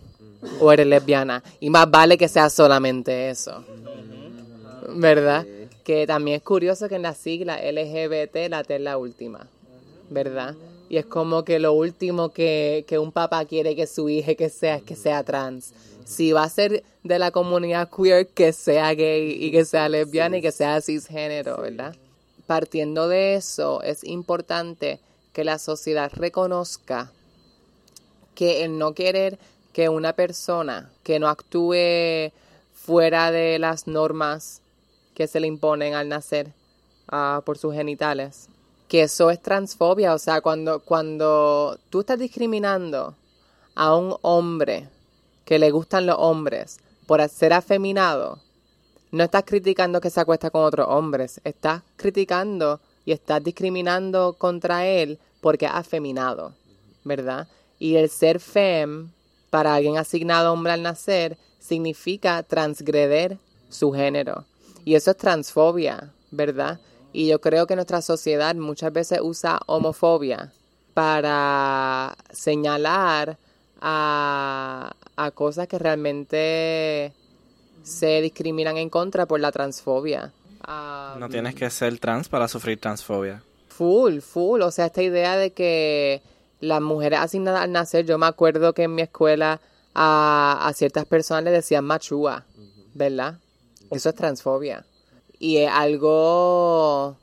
[0.61, 1.42] o eres lesbiana.
[1.61, 3.64] Y más vale que sea solamente eso.
[4.95, 5.47] ¿Verdad?
[5.85, 9.47] Que también es curioso que en la sigla LGBT la T es la última.
[10.11, 10.55] ¿Verdad?
[10.92, 14.50] Y es como que lo último que, que un papá quiere que su hija que
[14.50, 15.72] sea es que sea trans.
[16.05, 20.37] Si va a ser de la comunidad queer, que sea gay y que sea lesbiana
[20.37, 21.96] y que sea cisgénero, ¿verdad?
[22.46, 25.00] Partiendo de eso, es importante
[25.33, 27.11] que la sociedad reconozca
[28.35, 29.38] que el no querer
[29.72, 32.35] que una persona que no actúe
[32.74, 34.61] fuera de las normas
[35.14, 36.52] que se le imponen al nacer
[37.11, 38.50] uh, por sus genitales,
[38.92, 43.14] que eso es transfobia, o sea, cuando, cuando tú estás discriminando
[43.74, 44.87] a un hombre
[45.46, 48.42] que le gustan los hombres por ser afeminado,
[49.11, 54.87] no estás criticando que se acuesta con otros hombres, estás criticando y estás discriminando contra
[54.87, 56.52] él porque es afeminado,
[57.02, 57.48] ¿verdad?
[57.78, 59.11] Y el ser fem,
[59.48, 63.38] para alguien asignado hombre al nacer, significa transgreder
[63.70, 64.44] su género.
[64.85, 66.78] Y eso es transfobia, ¿verdad?
[67.12, 70.53] Y yo creo que nuestra sociedad muchas veces usa homofobia
[70.94, 73.38] para señalar
[73.81, 77.12] a, a cosas que realmente
[77.83, 80.33] se discriminan en contra por la transfobia
[81.18, 83.42] no tienes que ser trans para sufrir transfobia.
[83.68, 84.62] Full, full.
[84.62, 86.22] O sea, esta idea de que
[86.61, 89.61] las mujeres asignadas al nacer, yo me acuerdo que en mi escuela
[89.94, 92.44] a, ciertas personas les decían machúa,
[92.94, 93.38] ¿verdad?
[93.90, 94.85] Eso es transfobia.
[95.42, 97.16] Y es algo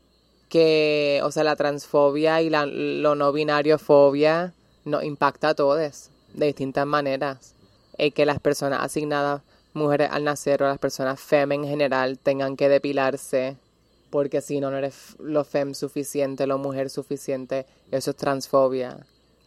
[0.50, 4.54] que, o sea, la transfobia y la lo no binario fobia
[4.84, 7.56] nos impacta a todos de distintas maneras.
[7.98, 12.58] El que las personas asignadas mujeres al nacer o las personas fem en general tengan
[12.58, 13.56] que depilarse
[14.10, 18.98] porque si no, no eres lo fem suficiente, lo mujer suficiente, eso es transfobia.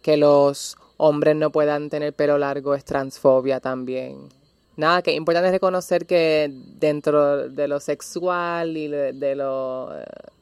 [0.01, 4.31] Que los hombres no puedan tener pelo largo es transfobia también.
[4.77, 9.91] Nada, que es importante reconocer que dentro de lo sexual y de, lo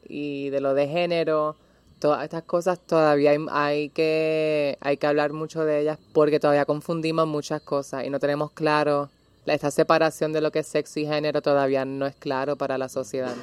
[0.08, 1.56] y de lo de género,
[1.98, 6.64] todas estas cosas todavía hay, hay, que hay que hablar mucho de ellas porque todavía
[6.64, 9.10] confundimos muchas cosas y no tenemos claro
[9.46, 12.88] esta separación de lo que es sexo y género todavía no es claro para la
[12.88, 13.34] sociedad.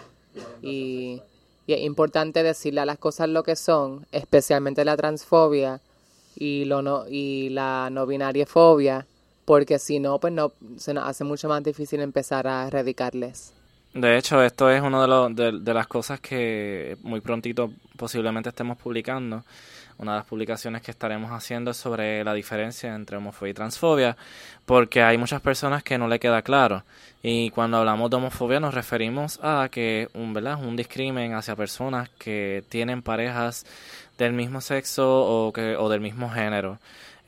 [0.62, 1.22] Y,
[1.68, 5.82] es importante decirle a las cosas lo que son, especialmente la transfobia
[6.34, 9.06] y lo no y la no binaria fobia
[9.48, 13.54] porque si no, pues no, se nos hace mucho más difícil empezar a erradicarles.
[13.94, 19.46] De hecho, esto es una de, de, las cosas que muy prontito posiblemente estemos publicando.
[20.00, 24.18] Una de las publicaciones que estaremos haciendo es sobre la diferencia entre homofobia y transfobia,
[24.66, 26.84] porque hay muchas personas que no le queda claro.
[27.24, 30.62] Y cuando hablamos de homofobia nos referimos a que un, ¿verdad?
[30.62, 33.66] un discrimen hacia personas que tienen parejas
[34.18, 36.80] del mismo sexo o, que, o del mismo género.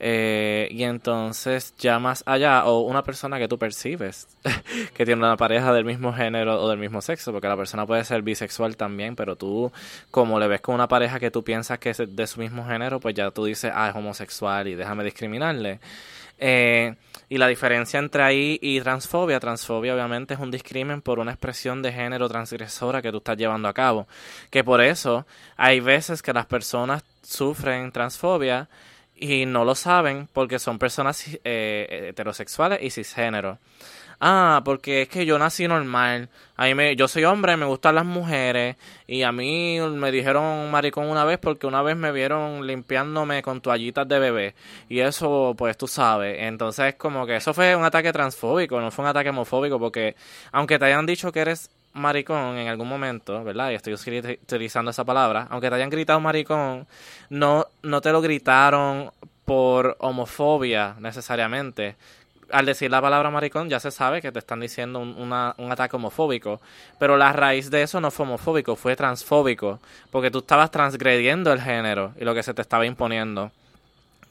[0.02, 4.26] Eh, y entonces ya más allá, o una persona que tú percibes
[4.94, 8.02] que tiene una pareja del mismo género o del mismo sexo, porque la persona puede
[8.04, 9.70] ser bisexual también, pero tú
[10.10, 12.98] como le ves con una pareja que tú piensas que es de su mismo género,
[12.98, 15.80] pues ya tú dices, ah, es homosexual y déjame discriminarle.
[16.38, 16.94] Eh,
[17.28, 21.82] y la diferencia entre ahí y transfobia, transfobia obviamente es un discrimen por una expresión
[21.82, 24.08] de género transgresora que tú estás llevando a cabo.
[24.48, 25.26] Que por eso
[25.58, 28.68] hay veces que las personas sufren transfobia
[29.20, 33.58] y no lo saben porque son personas eh, heterosexuales y cisgénero.
[34.22, 36.28] Ah, porque es que yo nací normal.
[36.56, 38.76] A mí me, yo soy hombre, me gustan las mujeres.
[39.06, 43.62] Y a mí me dijeron maricón una vez porque una vez me vieron limpiándome con
[43.62, 44.54] toallitas de bebé.
[44.90, 46.36] Y eso, pues tú sabes.
[46.40, 49.78] Entonces, como que eso fue un ataque transfóbico, no fue un ataque homofóbico.
[49.78, 50.16] Porque
[50.52, 53.70] aunque te hayan dicho que eres maricón en algún momento, ¿verdad?
[53.70, 55.46] Y estoy utilizando esa palabra.
[55.50, 56.86] Aunque te hayan gritado maricón,
[57.28, 59.10] no, no te lo gritaron
[59.44, 61.96] por homofobia necesariamente.
[62.50, 65.96] Al decir la palabra maricón ya se sabe que te están diciendo un, un ataque
[65.96, 66.60] homofóbico,
[66.98, 71.60] pero la raíz de eso no fue homofóbico, fue transfóbico, porque tú estabas transgrediendo el
[71.60, 73.52] género y lo que se te estaba imponiendo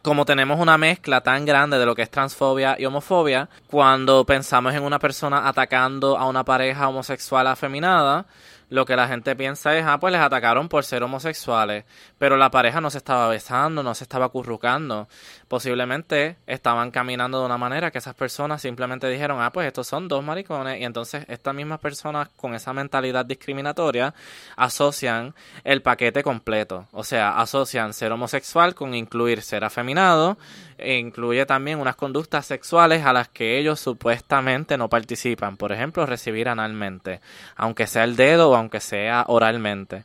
[0.01, 4.73] como tenemos una mezcla tan grande de lo que es transfobia y homofobia, cuando pensamos
[4.73, 8.25] en una persona atacando a una pareja homosexual afeminada,
[8.69, 11.86] lo que la gente piensa es, ah, pues les atacaron por ser homosexuales,
[12.17, 15.08] pero la pareja no se estaba besando, no se estaba acurrucando.
[15.47, 20.08] Posiblemente estaban caminando de una manera que esas personas simplemente dijeron, ah, pues estos son
[20.08, 24.13] dos maricones, y entonces estas mismas personas con esa mentalidad discriminatoria
[24.55, 30.38] asocian el paquete completo, o sea, asocian ser homosexual con incluir ser afeminado,
[30.83, 36.49] incluye también unas conductas sexuales a las que ellos supuestamente no participan, por ejemplo, recibir
[36.49, 37.21] analmente,
[37.55, 40.03] aunque sea el dedo o aunque sea oralmente.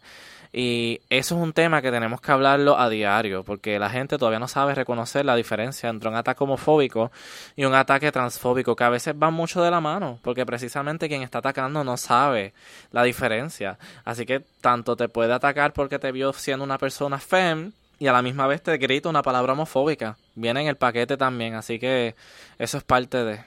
[0.56, 4.38] Y eso es un tema que tenemos que hablarlo a diario, porque la gente todavía
[4.38, 7.10] no sabe reconocer la diferencia entre un ataque homofóbico
[7.56, 11.22] y un ataque transfóbico, que a veces van mucho de la mano, porque precisamente quien
[11.22, 12.52] está atacando no sabe
[12.92, 13.78] la diferencia.
[14.04, 18.12] Así que tanto te puede atacar porque te vio siendo una persona fem, y a
[18.12, 20.16] la misma vez te grita una palabra homofóbica.
[20.35, 22.14] Viene en el paquete también, así que
[22.59, 23.40] eso es parte de...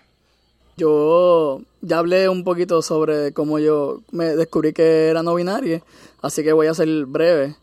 [0.78, 5.82] Yo ya hablé un poquito sobre cómo yo me descubrí que era no binaria,
[6.22, 7.56] así que voy a ser breve.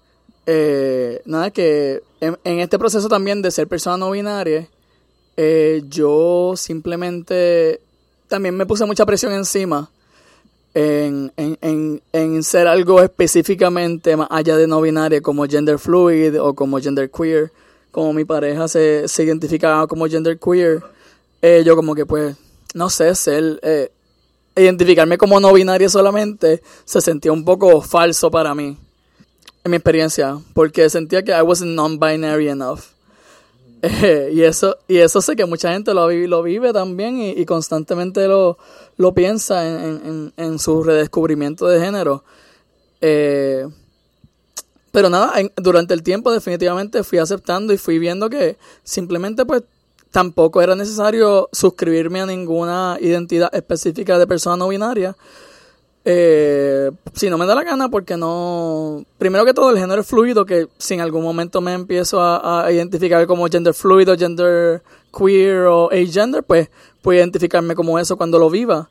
[0.46, 4.68] Eh, nada, que en, este proceso también de ser persona no binaria,
[5.36, 7.80] eh, yo simplemente
[8.28, 9.88] también me puse mucha presión encima
[10.74, 16.54] en, en, en, ser algo específicamente más allá de no binaria como gender fluid o
[16.54, 17.52] como gender queer,
[17.94, 20.82] como mi pareja se, se identificaba como gender queer,
[21.40, 22.36] eh, yo como que pues,
[22.74, 23.92] no sé, ser, eh,
[24.56, 28.76] identificarme como no binaria solamente se sentía un poco falso para mí,
[29.62, 32.80] en mi experiencia, porque sentía que I wasn't non-binary enough.
[34.32, 38.58] y eso y eso sé que mucha gente lo, lo vive también y, constantemente lo,
[38.96, 42.24] lo piensa en, en, su redescubrimiento de género.
[43.00, 43.68] Eh,
[44.94, 49.64] pero nada, durante el tiempo definitivamente fui aceptando y fui viendo que simplemente pues
[50.12, 55.16] tampoco era necesario suscribirme a ninguna identidad específica de persona no binaria
[56.04, 59.04] eh, si no me da la gana, porque no.
[59.18, 62.70] Primero que todo, el género es fluido, que si en algún momento me empiezo a,
[62.70, 64.82] identificar como gender fluido, gender
[65.16, 66.68] queer o agender, pues
[67.00, 68.90] puedo identificarme como eso cuando lo viva.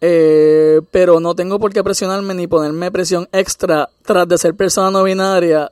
[0.00, 4.90] Eh, pero no tengo por qué presionarme ni ponerme presión extra tras de ser persona
[4.90, 5.70] no binaria.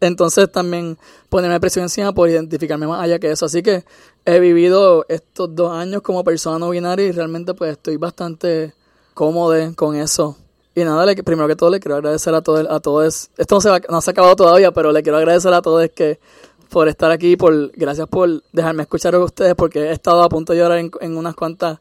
[0.00, 0.98] Entonces también
[1.28, 3.46] ponerme presión encima por identificarme más allá que eso.
[3.46, 3.84] Así que
[4.24, 8.74] he vivido estos dos años como persona no binaria y realmente pues estoy bastante
[9.14, 10.36] cómodo con eso.
[10.74, 13.30] Y nada, primero que todo le quiero agradecer a todos, a todos.
[13.38, 15.88] Esto no se, va, no se ha acabado todavía, pero le quiero agradecer a todos
[15.94, 16.20] que
[16.68, 20.52] por estar aquí, por gracias por dejarme escuchar a ustedes, porque he estado a punto
[20.52, 21.78] de llorar en, unas cuantas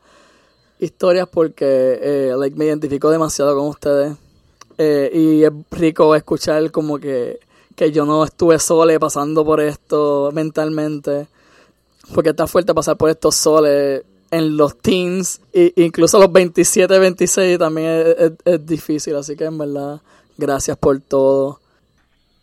[0.80, 4.16] historias porque eh, me identifico demasiado con ustedes.
[4.78, 7.40] Eh, y es rico escuchar como que,
[7.76, 11.28] que yo no estuve sole pasando por esto mentalmente.
[12.14, 17.58] Porque está fuerte pasar por estos soles en los teens, e incluso los 27, 26
[17.58, 18.04] también
[18.44, 19.16] es, difícil.
[19.16, 20.02] Así que en verdad,
[20.38, 21.60] gracias por todo.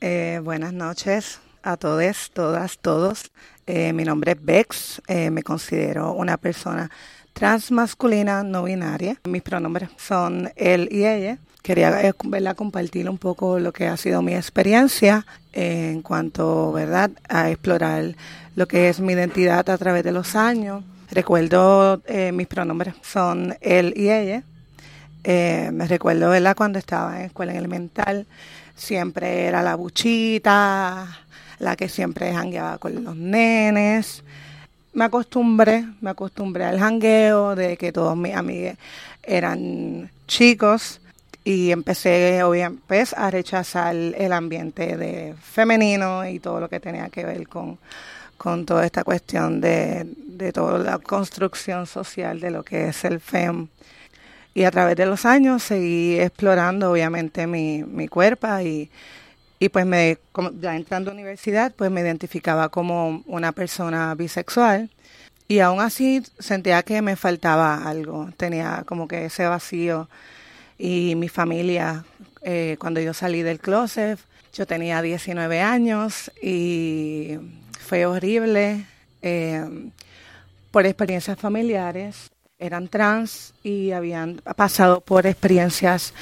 [0.00, 3.30] Eh, buenas noches a todos, todas, todos.
[3.66, 5.02] Eh, mi nombre es Bex.
[5.06, 6.90] Eh, me considero una persona
[7.32, 9.16] transmasculina no binaria.
[9.24, 11.38] Mis pronombres son él y ella.
[11.62, 12.12] Quería eh,
[12.56, 17.10] compartir un poco lo que ha sido mi experiencia en cuanto ¿verdad?
[17.28, 18.16] a explorar
[18.56, 20.82] lo que es mi identidad a través de los años.
[21.10, 24.42] Recuerdo eh, mis pronombres son él y ella.
[25.24, 26.56] Eh, me recuerdo ¿verdad?
[26.56, 28.26] cuando estaba en escuela elemental,
[28.74, 31.06] siempre era la buchita,
[31.60, 34.24] la que siempre jangueaba con los nenes
[34.92, 38.76] me acostumbré, me acostumbré al jangueo, de que todos mis amigos
[39.22, 41.00] eran chicos
[41.44, 47.08] y empecé obviamente pues, a rechazar el ambiente de femenino y todo lo que tenía
[47.08, 47.78] que ver con,
[48.36, 53.20] con toda esta cuestión de, de toda la construcción social de lo que es el
[53.20, 53.68] FEM.
[54.54, 58.90] Y a través de los años seguí explorando obviamente mi, mi cuerpo y,
[59.62, 60.18] y pues me,
[60.60, 64.90] ya entrando a universidad, pues me identificaba como una persona bisexual
[65.46, 70.08] y aún así sentía que me faltaba algo, tenía como que ese vacío
[70.78, 72.04] y mi familia,
[72.42, 74.18] eh, cuando yo salí del closet,
[74.52, 77.38] yo tenía 19 años y
[77.78, 78.84] fue horrible
[79.22, 79.64] eh,
[80.72, 82.32] por experiencias familiares.
[82.58, 86.14] Eran trans y habían pasado por experiencias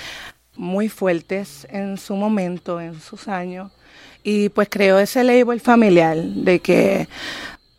[0.56, 3.70] muy fuertes en su momento, en sus años.
[4.22, 7.08] Y pues creó ese label familiar de que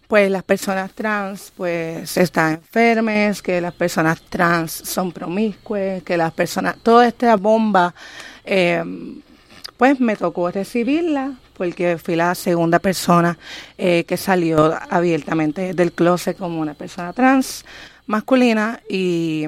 [0.07, 6.33] pues las personas trans pues están enfermas, que las personas trans son promiscuas, que las
[6.33, 7.93] personas, toda esta bomba,
[8.43, 8.83] eh,
[9.77, 13.37] pues me tocó recibirla porque fui la segunda persona
[13.77, 17.63] eh, que salió abiertamente del closet como una persona trans
[18.05, 19.45] masculina y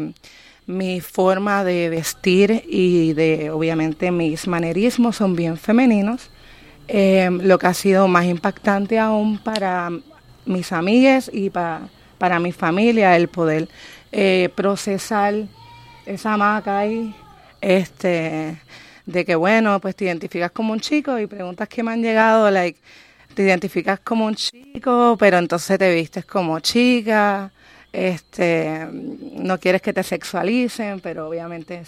[0.66, 6.30] mi forma de vestir y de obviamente mis manerismos son bien femeninos.
[6.88, 9.90] Eh, lo que ha sido más impactante aún para
[10.46, 13.70] mis amigas y para mi familia el poder
[14.12, 15.34] eh, procesar
[16.06, 17.16] esa maca ahí,
[17.62, 18.58] este,
[19.06, 22.52] de que bueno, pues te identificas como un chico y preguntas que me han llegado,
[22.52, 22.80] like,
[23.34, 27.52] te identificas como un chico, pero entonces te vistes como chica,
[27.94, 31.84] este, no quieres que te sexualicen, pero obviamente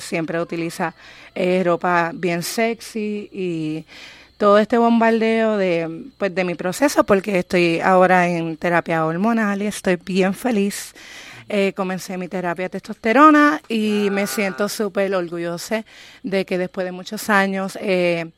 [0.00, 0.94] siempre utiliza
[1.34, 3.86] eh, ropa bien sexy y
[4.36, 9.66] todo este bombardeo de, pues, de mi proceso, porque estoy ahora en terapia hormonal y
[9.66, 10.94] estoy bien feliz.
[11.48, 15.84] Eh, comencé mi terapia de testosterona y me siento súper orgullosa
[16.22, 18.30] de que después de muchos años eh,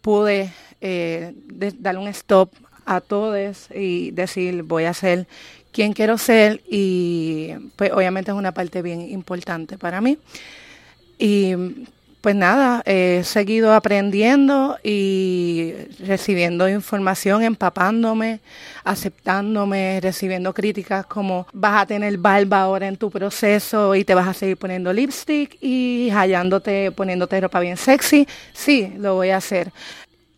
[0.00, 1.34] pude eh,
[1.78, 2.50] dar un stop
[2.86, 5.26] a todos y decir voy a ser
[5.72, 10.18] quien quiero ser y pues obviamente es una parte bien importante para mí.
[11.18, 11.54] Y
[12.20, 18.40] pues nada, he seguido aprendiendo y recibiendo información, empapándome,
[18.84, 24.28] aceptándome, recibiendo críticas como vas a tener barba ahora en tu proceso y te vas
[24.28, 28.26] a seguir poniendo lipstick y hallándote, poniéndote ropa bien sexy.
[28.52, 29.72] Sí, lo voy a hacer.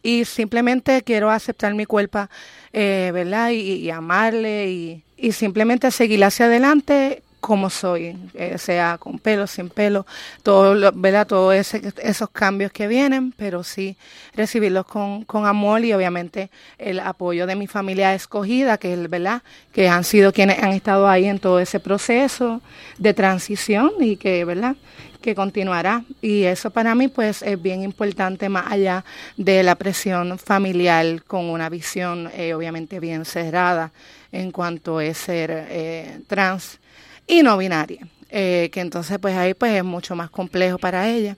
[0.03, 2.29] Y simplemente quiero aceptar mi cuerpo,
[2.73, 3.51] eh, ¿verdad?
[3.51, 9.69] Y, amarle y, y simplemente seguir hacia adelante como soy, eh, sea con pelo, sin
[9.69, 10.07] pelo,
[10.45, 11.27] todo, ¿verdad?
[11.27, 13.97] Todos esos cambios que vienen, pero sí
[14.33, 19.43] recibirlos con, con amor y obviamente el apoyo de mi familia escogida, que es verdad,
[19.73, 22.63] que han sido quienes han estado ahí en todo ese proceso
[22.99, 24.77] de transición y que, ¿verdad?
[25.21, 29.05] que continuará y eso para mí pues es bien importante más allá
[29.37, 33.93] de la presión familiar con una visión eh, obviamente bien cerrada
[34.33, 36.81] en cuanto es ser eh, trans
[37.27, 41.37] y no binaria, eh, que entonces pues ahí pues es mucho más complejo para ella.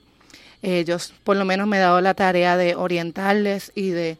[0.62, 4.18] Ellos por lo menos me he dado la tarea de orientarles y de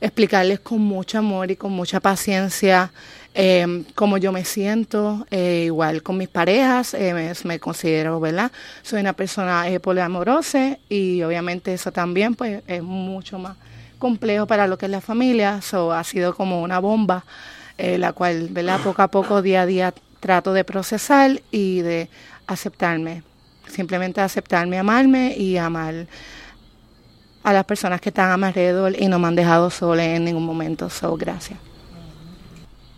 [0.00, 2.92] explicarles con mucho amor y con mucha paciencia
[3.34, 8.52] eh, cómo yo me siento, eh, igual con mis parejas, eh, me, considero, ¿verdad?
[8.82, 13.56] Soy una persona poliamorosa y obviamente eso también pues es mucho más
[13.98, 17.24] complejo para lo que es la familia, eso ha sido como una bomba,
[17.78, 18.80] la cual, ¿verdad?
[18.84, 22.08] Poco a poco, día a día trato de procesar y de
[22.46, 23.24] aceptarme.
[23.66, 26.06] Simplemente aceptarme, amarme y amar
[27.42, 30.24] a las personas que están a mi alrededor y no me han dejado sola en
[30.24, 30.88] ningún momento.
[30.88, 31.58] So, gracias.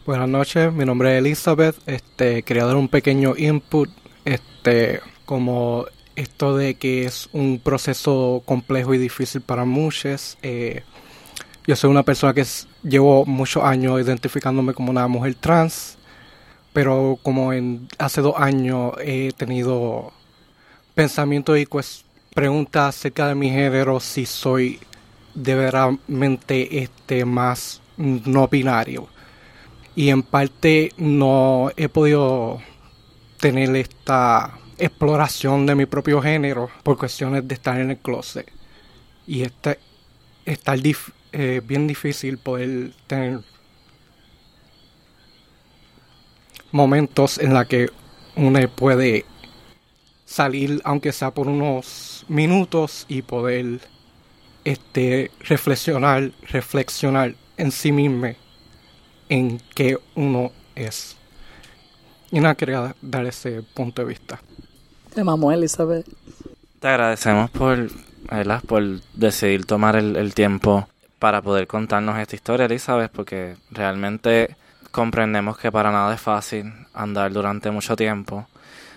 [0.04, 1.76] Buenas noches, mi nombre es Elizabeth.
[1.86, 3.88] Este, quería dar un pequeño input.
[4.26, 10.36] Este, como esto de que es un proceso complejo y difícil para muchos.
[10.42, 10.82] Eh,
[11.66, 12.44] yo soy una persona que
[12.82, 15.96] llevo muchos años identificándome como una mujer trans,
[16.74, 20.12] pero como en hace dos años he tenido
[20.94, 22.04] pensamientos y pues
[22.34, 24.80] preguntas acerca de mi género si soy
[25.34, 29.08] de verdaderamente este más no binario.
[29.94, 32.60] Y en parte no he podido
[33.38, 38.50] tener esta exploración de mi propio género por cuestiones de estar en el closet.
[39.28, 39.78] Y este
[40.44, 40.76] estar
[41.30, 43.42] eh, bien difícil poder tener
[46.74, 47.88] momentos en la que
[48.34, 49.24] uno puede
[50.24, 53.78] salir aunque sea por unos minutos y poder
[54.64, 58.26] este reflexionar reflexionar en sí mismo
[59.28, 61.16] en qué uno es.
[62.32, 64.40] Y nada quería dar ese punto de vista.
[65.14, 66.08] Te mamó Elizabeth
[66.80, 67.88] te agradecemos por
[68.66, 70.88] por decidir tomar el, el tiempo
[71.20, 74.56] para poder contarnos esta historia Elizabeth porque realmente
[74.94, 78.46] comprendemos que para nada es fácil andar durante mucho tiempo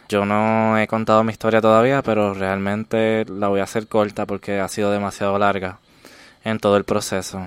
[0.09, 4.59] yo no he contado mi historia todavía, pero realmente la voy a hacer corta porque
[4.61, 5.79] ha sido demasiado larga
[6.45, 7.45] en todo el proceso.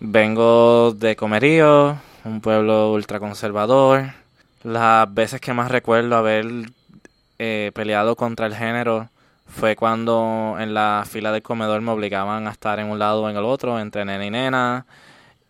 [0.00, 4.12] vengo de Comerío, un pueblo ultraconservador.
[4.62, 6.46] Las veces que más recuerdo haber
[7.40, 9.08] eh, peleado contra el género
[9.48, 13.28] fue cuando en la fila del comedor me obligaban a estar en un lado o
[13.30, 14.86] en el otro, entre nena y nena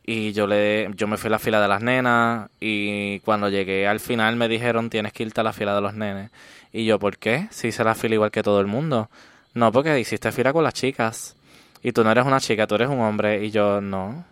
[0.06, 3.86] y yo le yo me fui a la fila de las nenas y cuando llegué
[3.86, 6.30] al final me dijeron tienes que irte a la fila de los nenes
[6.72, 7.48] y yo ¿por qué?
[7.50, 9.08] si hice la fila igual que todo el mundo
[9.54, 11.36] no porque hiciste fila con las chicas
[11.82, 14.24] y tú no eres una chica tú eres un hombre y yo no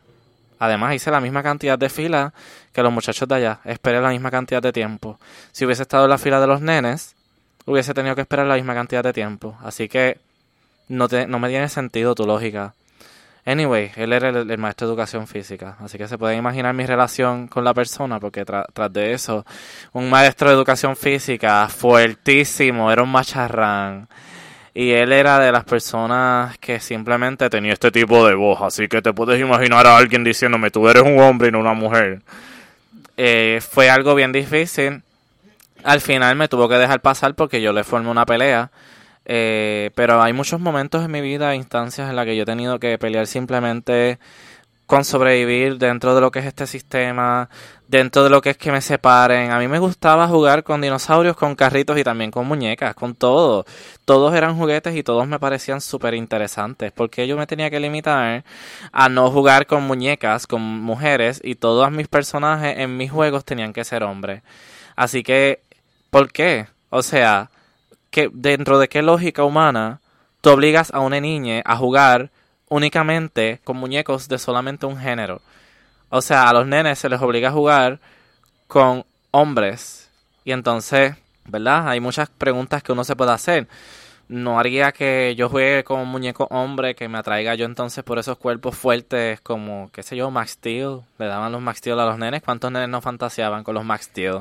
[0.62, 2.33] además hice la misma cantidad de fila
[2.73, 3.61] que los muchachos de allá.
[3.64, 5.18] Esperé la misma cantidad de tiempo.
[5.51, 7.16] Si hubiese estado en la fila de los nenes
[7.66, 9.57] hubiese tenido que esperar la misma cantidad de tiempo.
[9.62, 10.18] Así que
[10.87, 12.75] no te no me tiene sentido tu lógica
[13.45, 17.49] Anyway, él era el, maestro de educación física, así que se pueden imaginar mi relación
[17.49, 19.45] con la persona, porque tras de eso,
[19.93, 24.09] un maestro de educación física fuertísimo, era un macharrán.
[24.74, 29.03] Y él era de las personas que simplemente tenía este tipo de voz, así que
[29.03, 32.22] te puedes imaginar a alguien diciéndome, tú eres un hombre y no una mujer.
[33.16, 35.03] Eh, fue algo bien difícil.
[35.82, 38.70] Al final me tuvo que dejar pasar porque yo le formé una pelea
[39.25, 42.79] eh, pero hay muchos momentos en mi vida, instancias en las que yo he tenido
[42.79, 44.18] que pelear simplemente
[44.87, 47.49] con sobrevivir dentro de lo que es este sistema,
[47.89, 49.51] dentro de lo que es que me separen.
[49.51, 53.64] A mí me gustaba jugar con dinosaurios, con carritos y también con muñecas, con todo.
[54.05, 58.45] Todos eran juguetes y todos me parecían súper interesantes, porque yo me tenía que limitar
[58.93, 63.73] a no jugar con muñecas, con mujeres, y todos mis personajes en mis juegos tenían
[63.73, 64.43] que ser hombres.
[64.95, 65.62] Así que,
[66.11, 66.66] ¿por qué?
[66.91, 67.51] O sea,
[68.13, 70.01] que dentro de qué lógica humana
[70.43, 72.31] tú obligas a una niña a jugar
[72.69, 75.41] únicamente con muñecos de solamente un género.
[76.11, 77.99] O sea, a los nenes se les obliga a jugar
[78.69, 80.11] con hombres.
[80.45, 81.89] Y entonces, ¿verdad?
[81.89, 83.67] Hay muchas preguntas que uno se puede hacer.
[84.33, 88.18] No haría que yo juegue con un muñeco hombre que me atraiga yo entonces por
[88.18, 91.01] esos cuerpos fuertes como, qué sé yo, Max Steel.
[91.18, 92.41] Le daban los Max Steel a los nenes.
[92.41, 94.41] ¿Cuántos nenes no fantaseaban con los Max Steel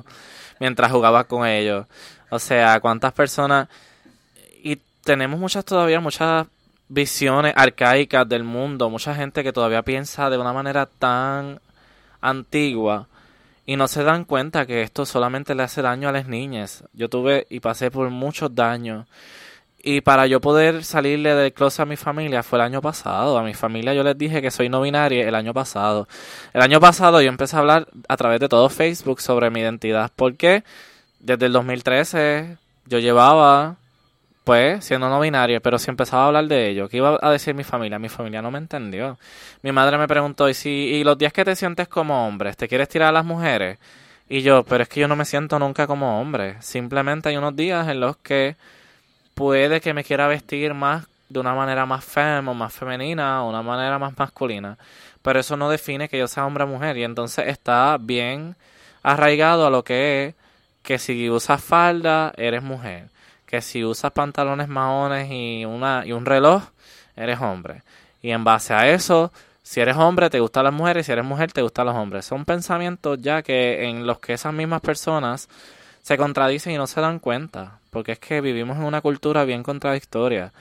[0.61, 1.87] mientras jugaba con ellos?
[2.29, 3.67] O sea, cuántas personas...
[4.63, 6.47] Y tenemos muchas todavía, muchas
[6.87, 11.59] visiones arcaicas del mundo, mucha gente que todavía piensa de una manera tan
[12.21, 13.09] antigua
[13.65, 16.85] y no se dan cuenta que esto solamente le hace daño a las niñas.
[16.93, 19.05] Yo tuve y pasé por muchos daños.
[19.83, 23.37] Y para yo poder salirle del closet a mi familia fue el año pasado.
[23.37, 26.07] A mi familia yo les dije que soy no binaria el año pasado.
[26.53, 30.11] El año pasado yo empecé a hablar a través de todo Facebook sobre mi identidad.
[30.15, 30.63] ¿Por qué?
[31.21, 33.77] desde el 2013 yo llevaba,
[34.43, 37.53] pues, siendo no binaria, pero si empezaba a hablar de ello, ¿qué iba a decir
[37.53, 37.99] mi familia?
[37.99, 39.17] Mi familia no me entendió.
[39.61, 42.67] Mi madre me preguntó, ¿y, si, y los días que te sientes como hombre, te
[42.67, 43.77] quieres tirar a las mujeres?
[44.27, 46.61] Y yo, pero es que yo no me siento nunca como hombre.
[46.61, 48.55] Simplemente hay unos días en los que
[49.33, 53.49] puede que me quiera vestir más de una manera más fem o más femenina o
[53.49, 54.77] una manera más masculina.
[55.21, 56.97] Pero eso no define que yo sea hombre o mujer.
[56.97, 58.55] Y entonces está bien
[59.03, 60.35] arraigado a lo que es
[60.83, 63.09] que si usas falda, eres mujer.
[63.45, 66.63] Que si usas pantalones maones y, una, y un reloj,
[67.15, 67.83] eres hombre.
[68.21, 69.31] Y en base a eso,
[69.63, 72.25] si eres hombre, te gustan las mujeres, si eres mujer, te gustan los hombres.
[72.25, 75.49] Son pensamientos ya que en los que esas mismas personas
[76.01, 77.80] se contradicen y no se dan cuenta.
[77.91, 80.51] Porque es que vivimos en una cultura bien contradictoria.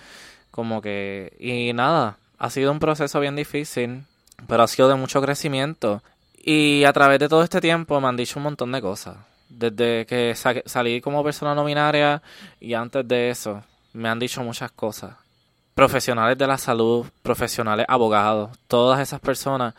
[0.51, 1.35] Como que...
[1.41, 4.03] Y nada, ha sido un proceso bien difícil,
[4.47, 6.03] pero ha sido de mucho crecimiento.
[6.37, 9.17] Y a través de todo este tiempo me han dicho un montón de cosas
[9.49, 12.23] Desde que sa- salí como persona no binaria
[12.61, 13.63] y antes de eso,
[13.93, 15.13] me han dicho muchas cosas.
[15.75, 19.75] Profesionales de la salud, profesionales abogados, todas esas personas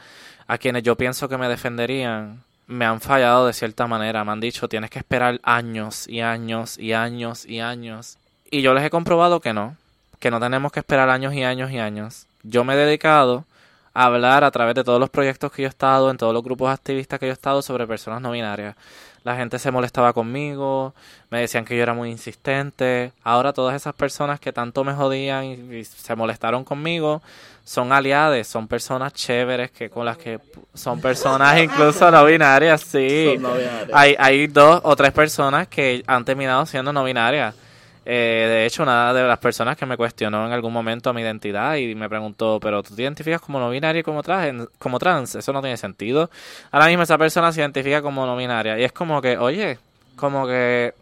[0.48, 4.24] a quienes yo pienso que me defenderían, me han fallado de cierta manera.
[4.24, 8.18] Me han dicho, tienes que esperar años y años y años y años.
[8.50, 9.76] Y yo les he comprobado que no,
[10.20, 12.28] que no tenemos que esperar años y años y años.
[12.44, 13.46] Yo me he dedicado
[13.94, 16.44] a hablar a través de todos los proyectos que yo he estado, en todos los
[16.44, 18.76] grupos activistas que yo he estado sobre personas no binarias.
[19.24, 20.94] La gente se molestaba conmigo,
[21.30, 23.12] me decían que yo era muy insistente.
[23.24, 27.22] Ahora todas esas personas que tanto me jodían y, y se molestaron conmigo
[27.64, 30.40] son aliadas, son personas chéveres que con las que
[30.74, 33.34] son personas incluso no binarias, sí.
[33.34, 33.90] Son no binarias.
[33.94, 37.56] Hay, hay dos o tres personas que han terminado siendo no binarias.
[38.04, 41.76] Eh, de hecho, una de las personas que me cuestionó en algún momento mi identidad
[41.76, 45.36] y me preguntó, pero tú te identificas como no binaria y como trans, como trans,
[45.36, 46.32] eso no tiene sentido.
[46.72, 49.78] Ahora mismo esa persona se identifica como no binaria y es como que, oye,
[50.16, 50.94] como que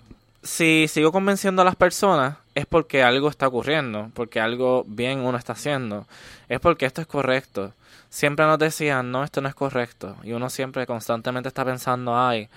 [0.44, 5.38] si sigo convenciendo a las personas es porque algo está ocurriendo, porque algo bien uno
[5.38, 6.06] está haciendo,
[6.50, 7.74] es porque esto es correcto.
[8.10, 12.50] Siempre nos decían, no, esto no es correcto y uno siempre constantemente está pensando, ay,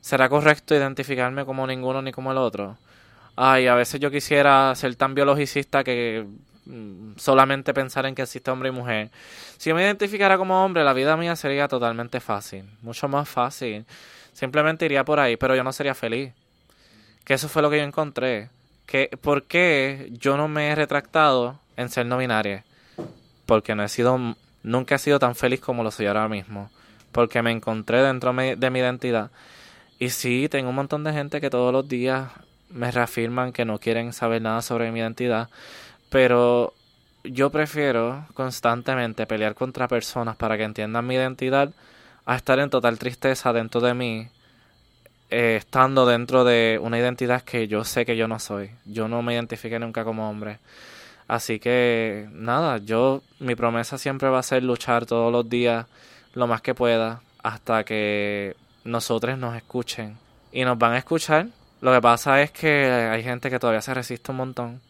[0.00, 2.76] ¿será correcto identificarme como ninguno ni como el otro?
[3.40, 6.26] Ay, a veces yo quisiera ser tan biologicista que
[6.64, 9.12] mm, solamente pensar en que existe hombre y mujer.
[9.58, 13.86] Si me identificara como hombre, la vida mía sería totalmente fácil, mucho más fácil.
[14.32, 16.32] Simplemente iría por ahí, pero yo no sería feliz.
[17.24, 18.50] Que eso fue lo que yo encontré.
[18.86, 22.64] Que, ¿Por qué yo no me he retractado en ser no binaria?
[23.46, 24.34] Porque no he sido,
[24.64, 26.72] nunca he sido tan feliz como lo soy ahora mismo.
[27.12, 29.30] Porque me encontré dentro de mi identidad.
[30.00, 32.30] Y sí, tengo un montón de gente que todos los días
[32.70, 35.48] me reafirman que no quieren saber nada sobre mi identidad,
[36.10, 36.74] pero
[37.24, 41.70] yo prefiero constantemente pelear contra personas para que entiendan mi identidad
[42.26, 44.28] a estar en total tristeza dentro de mí,
[45.30, 48.70] eh, estando dentro de una identidad que yo sé que yo no soy.
[48.84, 50.58] Yo no me identifiqué nunca como hombre.
[51.26, 55.86] Así que nada, yo mi promesa siempre va a ser luchar todos los días
[56.34, 60.16] lo más que pueda hasta que nosotros nos escuchen
[60.52, 61.48] y nos van a escuchar.
[61.80, 64.80] Lo que pasa es que hay gente que todavía se resiste un montón,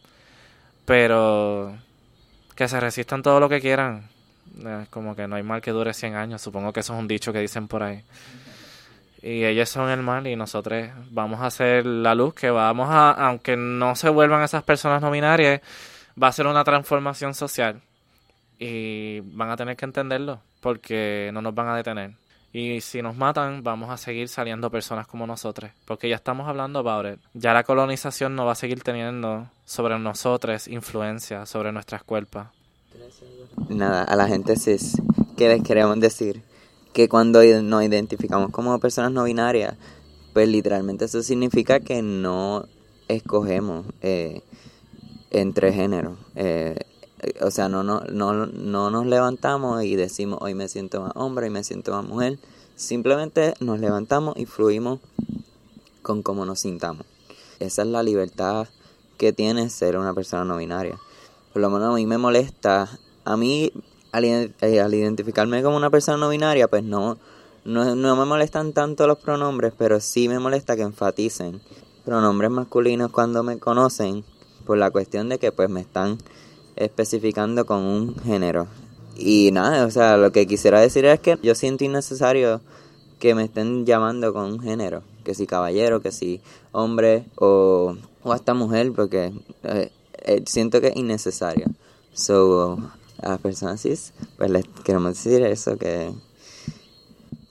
[0.86, 1.76] pero
[2.54, 4.08] que se resistan todo lo que quieran.
[4.64, 7.06] Eh, como que no hay mal que dure 100 años, supongo que eso es un
[7.06, 8.02] dicho que dicen por ahí.
[9.20, 13.10] Y ellos son el mal y nosotros vamos a ser la luz que vamos a,
[13.10, 15.60] aunque no se vuelvan esas personas no binarias,
[16.20, 17.80] va a ser una transformación social
[18.58, 22.12] y van a tener que entenderlo porque no nos van a detener.
[22.52, 26.78] Y si nos matan, vamos a seguir saliendo personas como nosotros, porque ya estamos hablando
[26.78, 27.20] about it.
[27.34, 32.46] Ya la colonización no va a seguir teniendo sobre nosotros influencia sobre nuestras cuerpos.
[33.68, 35.00] Nada, a la gente cis,
[35.36, 36.42] ¿qué les queremos decir?
[36.94, 39.76] Que cuando nos identificamos como personas no binarias,
[40.32, 42.64] pues literalmente eso significa que no
[43.08, 44.42] escogemos eh,
[45.30, 46.18] entre géneros.
[46.34, 46.76] Eh,
[47.40, 51.48] o sea, no, no, no, no nos levantamos y decimos hoy me siento más hombre
[51.48, 52.38] y me siento más mujer.
[52.76, 55.00] Simplemente nos levantamos y fluimos
[56.02, 57.06] con cómo nos sintamos.
[57.58, 58.68] Esa es la libertad
[59.16, 60.98] que tiene ser una persona no binaria.
[61.52, 62.88] Por lo menos a mí me molesta,
[63.24, 63.72] a mí
[64.12, 67.18] al, eh, al identificarme como una persona no binaria, pues no,
[67.64, 71.60] no, no me molestan tanto los pronombres, pero sí me molesta que enfaticen
[72.04, 74.24] pronombres masculinos cuando me conocen
[74.64, 76.18] por la cuestión de que pues me están
[76.78, 78.66] especificando con un género.
[79.16, 82.60] Y nada, o sea, lo que quisiera decir es que yo siento innecesario
[83.18, 86.40] que me estén llamando con un género, que si caballero, que si
[86.72, 89.32] hombre o, o hasta mujer, porque
[89.64, 89.90] eh,
[90.22, 91.66] eh, siento que es innecesario.
[92.12, 92.78] So,
[93.20, 96.12] a las personas cis, pues les queremos decir eso, que,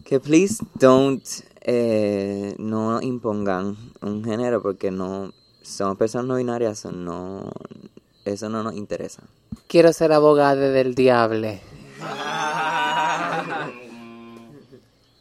[0.06, 1.24] que please don't,
[1.62, 7.52] eh, no impongan un género, porque no, somos personas no binarias, no,
[8.34, 9.24] eso no nos interesa.
[9.68, 11.50] Quiero ser abogada del diablo.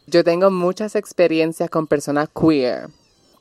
[0.07, 2.89] Yo tengo muchas experiencias con personas queer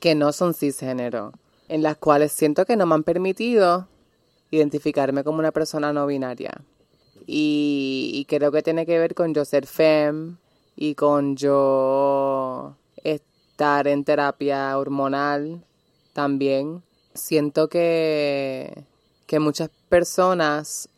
[0.01, 1.33] que no son cisgénero,
[1.69, 3.87] en las cuales siento que no me han permitido
[4.51, 6.53] identificarme como una persona no binaria.
[7.27, 10.37] Y, y creo que tiene que ver con yo ser fem
[10.77, 15.65] y con yo estar en terapia hormonal
[16.13, 16.83] también.
[17.15, 18.85] Siento que,
[19.27, 20.89] que muchas personas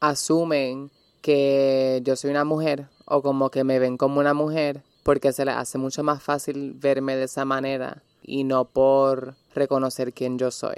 [0.00, 5.32] asumen que yo soy una mujer o como que me ven como una mujer porque
[5.32, 10.38] se les hace mucho más fácil verme de esa manera y no por reconocer quién
[10.38, 10.76] yo soy.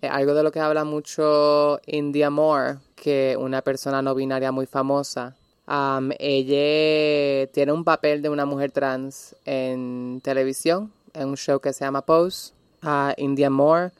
[0.00, 4.66] Es algo de lo que habla mucho India Moore, que una persona no binaria muy
[4.66, 5.36] famosa.
[5.66, 11.72] Am, ella tiene un papel de una mujer trans en televisión, en un show que
[11.72, 12.52] se llama Pose.
[12.82, 13.90] a India Moore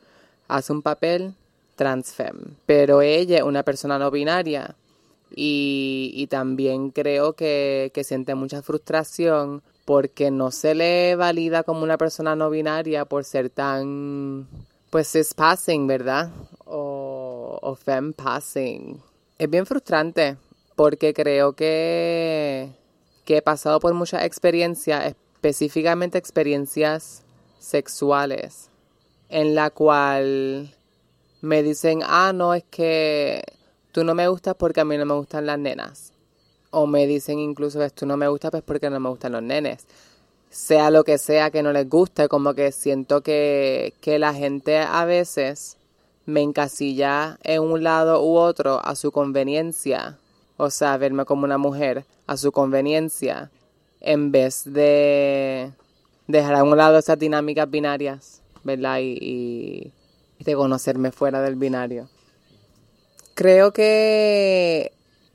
[0.49, 1.35] hace un papel
[1.77, 4.75] transfem, pero ella es una persona no binaria
[5.35, 11.85] y, y también creo que, que siente mucha frustración porque no se le valida como
[11.85, 14.49] una persona no binaria por ser tan,
[14.91, 16.31] pues es passing, ¿verdad?
[16.65, 19.01] O, o fem passing.
[19.39, 20.37] Es bien frustrante
[20.75, 22.71] porque creo que,
[23.25, 27.23] que he pasado por muchas experiencias, específicamente experiencias
[27.59, 28.71] sexuales,
[29.29, 30.76] en la cual
[31.41, 33.43] me dicen, ah, no, es que
[33.93, 36.13] tú no me gustas porque a mí no me gustan las nenas.
[36.71, 39.43] O me dicen incluso, es tú no me gustas pues porque no me gustan los
[39.43, 39.87] nenes.
[40.51, 44.79] Sea lo que sea que no les guste, como que siento que, que la gente
[44.79, 45.77] a veces
[46.27, 50.19] me encasilla en un lado u otro a su conveniencia.
[50.57, 53.51] O sea, verme como una mujer a su conveniencia
[54.01, 55.73] en vez de
[56.27, 58.99] dejar a un lado esas dinámicas binarias, ¿verdad?
[59.01, 59.93] Y, y
[60.39, 62.09] de conocerme fuera del binario.
[63.35, 64.93] Creo que,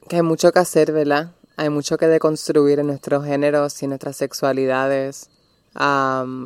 [0.07, 1.31] que hay mucho que hacer, ¿verdad?
[1.57, 5.29] Hay mucho que deconstruir en nuestros géneros y nuestras sexualidades.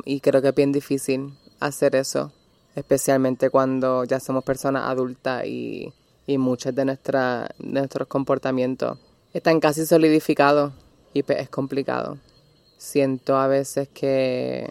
[0.04, 2.32] Y creo que es bien difícil hacer eso,
[2.74, 5.92] especialmente cuando ya somos personas adultas y,
[6.26, 8.98] y muchos de, nuestra, de nuestros comportamientos
[9.32, 10.72] están casi solidificados
[11.12, 12.18] y pues es complicado.
[12.76, 14.68] Siento a veces que,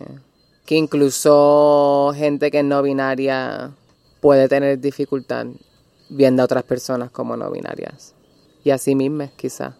[0.65, 3.71] que incluso gente que es no binaria
[4.19, 5.47] puede tener dificultad
[6.09, 8.13] viendo a otras personas como no binarias.
[8.63, 9.75] Y así mismas, quizás.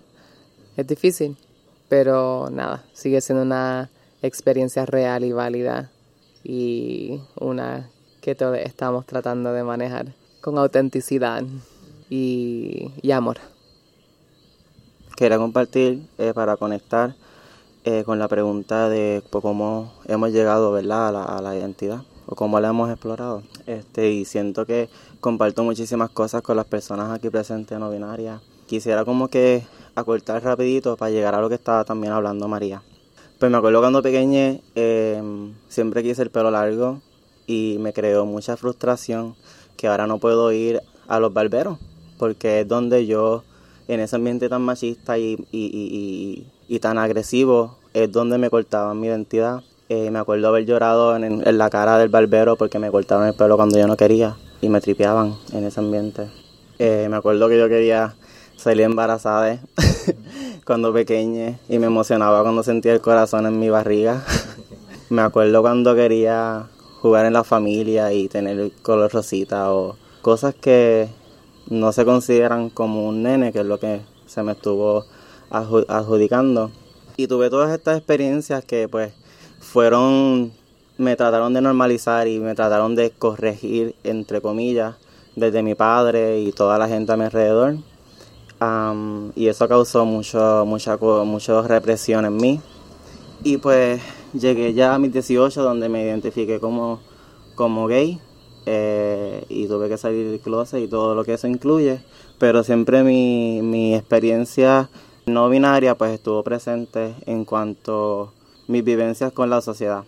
[0.77, 1.38] Es difícil,
[1.89, 3.89] pero nada, sigue siendo una
[4.21, 5.91] experiencia real y válida
[6.43, 7.89] y una
[8.21, 11.43] que todos estamos tratando de manejar con autenticidad
[12.09, 13.38] y, y amor.
[15.15, 17.15] Quería compartir eh, para conectar
[17.86, 21.07] eh, con la pregunta de pues, cómo hemos llegado ¿verdad?
[21.07, 23.43] A, la, a la identidad o cómo la hemos explorado.
[23.67, 28.41] Este, y siento que comparto muchísimas cosas con las personas aquí presentes no binarias.
[28.65, 29.63] Quisiera como que
[29.93, 32.81] acortar rapidito para llegar a lo que estaba también hablando María.
[33.39, 35.21] Pues me acuerdo cuando pequeñe eh,
[35.67, 37.01] siempre quise el pelo largo
[37.45, 39.36] y me creó mucha frustración
[39.77, 41.77] que ahora no puedo ir a los barberos
[42.17, 43.43] porque es donde yo
[43.88, 46.47] en ese ambiente tan machista y, y, y, y
[46.80, 49.61] tan agresivo es donde me cortaban mi identidad.
[49.88, 53.36] Eh, me acuerdo haber llorado en, en, la cara del barbero porque me cortaban el
[53.36, 56.28] pelo cuando yo no quería y me tripeaban en ese ambiente.
[56.80, 58.16] Eh, me acuerdo que yo quería
[58.57, 59.59] salir embarazada
[60.66, 64.24] cuando pequeña y me emocionaba cuando sentía el corazón en mi barriga.
[65.09, 66.68] me acuerdo cuando quería
[67.01, 71.07] jugar en la familia y tener el color rosita o cosas que
[71.70, 75.05] no se consideran como un nene, que es lo que se me estuvo
[75.49, 76.71] adjudicando.
[77.17, 79.13] Y tuve todas estas experiencias que pues
[79.59, 80.51] fueron,
[80.97, 84.95] me trataron de normalizar y me trataron de corregir, entre comillas,
[85.35, 87.77] desde mi padre y toda la gente a mi alrededor.
[89.35, 92.61] Y eso causó mucho, mucha, mucha represión en mí.
[93.43, 94.01] Y pues
[94.33, 96.99] llegué ya a mis 18 donde me identifiqué como,
[97.53, 98.19] como gay
[98.65, 101.99] eh, y tuve que salir del closet y todo lo que eso incluye.
[102.39, 104.89] Pero siempre mi, mi experiencia
[105.26, 108.34] no binaria pues estuvo presente en cuanto
[108.67, 110.03] a mis vivencias con la sociedad.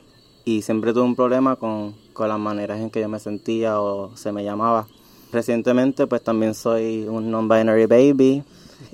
[0.45, 4.15] Y siempre tuve un problema con, con las maneras en que yo me sentía o
[4.15, 4.87] se me llamaba.
[5.31, 8.43] Recientemente pues también soy un non-binary baby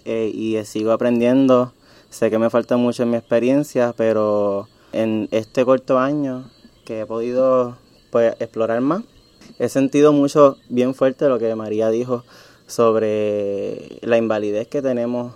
[0.05, 1.73] eh, y sigo aprendiendo.
[2.09, 6.49] Sé que me falta mucho en mi experiencia, pero en este corto año
[6.85, 7.77] que he podido
[8.11, 9.03] pues, explorar más,
[9.59, 12.23] he sentido mucho bien fuerte lo que María dijo
[12.67, 15.33] sobre la invalidez que tenemos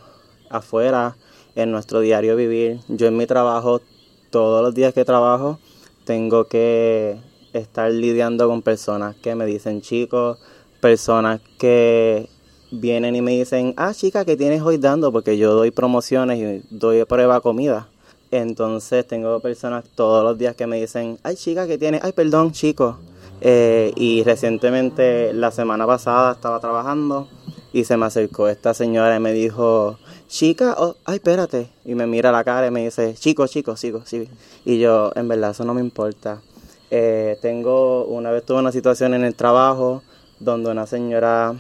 [0.50, 1.16] afuera
[1.56, 2.80] en nuestro diario vivir.
[2.88, 3.82] Yo en mi trabajo,
[4.30, 5.60] todos los días que trabajo,
[6.06, 7.18] tengo que
[7.54, 10.38] estar lidiando con personas que me dicen chicos,
[10.80, 12.30] personas que
[12.72, 15.12] vienen y me dicen, ah chica, ¿qué tienes hoy dando?
[15.12, 17.88] Porque yo doy promociones y doy prueba comida.
[18.32, 22.04] Entonces tengo personas todos los días que me dicen, ay chica, ¿qué tienes?
[22.04, 22.98] Ay, perdón, chico.
[23.40, 27.28] Eh, y recientemente, la semana pasada, estaba trabajando
[27.72, 29.98] y se me acercó esta señora y me dijo,
[30.28, 31.70] chica, oh, ay, espérate.
[31.86, 34.28] Y me mira la cara y me dice, chico, chico, chico, sí.
[34.66, 36.42] Y yo, en verdad, eso no me importa.
[36.90, 40.04] Eh, tengo, una vez tuve una situación en el trabajo
[40.40, 41.56] donde una señora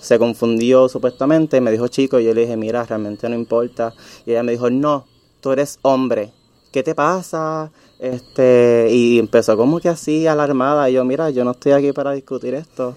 [0.00, 3.94] se confundió supuestamente y me dijo chico y yo le dije, mira, realmente no importa.
[4.26, 5.06] Y ella me dijo, no,
[5.40, 6.32] tú eres hombre.
[6.72, 7.70] ¿Qué te pasa?
[7.98, 10.88] Este, y empezó como que así alarmada.
[10.88, 12.96] Y yo, mira, yo no estoy aquí para discutir esto.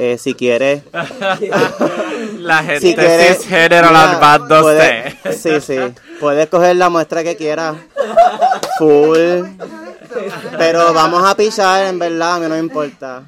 [0.00, 0.84] Eh, si quieres.
[2.38, 5.76] la gente si quieres, cisgénero las Sí, sí.
[6.20, 7.76] Puedes coger la muestra que quieras.
[8.78, 9.42] Full.
[10.56, 13.24] Pero vamos a pichar, en verdad, a mí no me importa.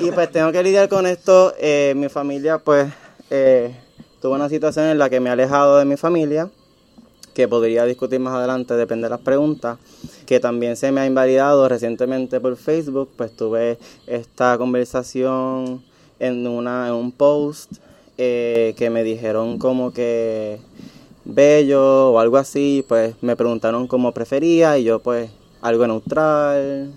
[0.00, 1.54] Y pues tengo que lidiar con esto.
[1.58, 2.86] Eh, mi familia, pues,
[3.28, 3.74] eh,
[4.20, 6.48] tuvo una situación en la que me he alejado de mi familia,
[7.34, 9.78] que podría discutir más adelante, depende de las preguntas,
[10.24, 15.82] que también se me ha invalidado recientemente por Facebook, pues tuve esta conversación
[16.22, 17.72] en, una, un post
[18.16, 20.60] eh, que me dijeron como que
[21.24, 26.92] bello o algo así, pues me preguntaron cómo prefería y yo pues algo neutral.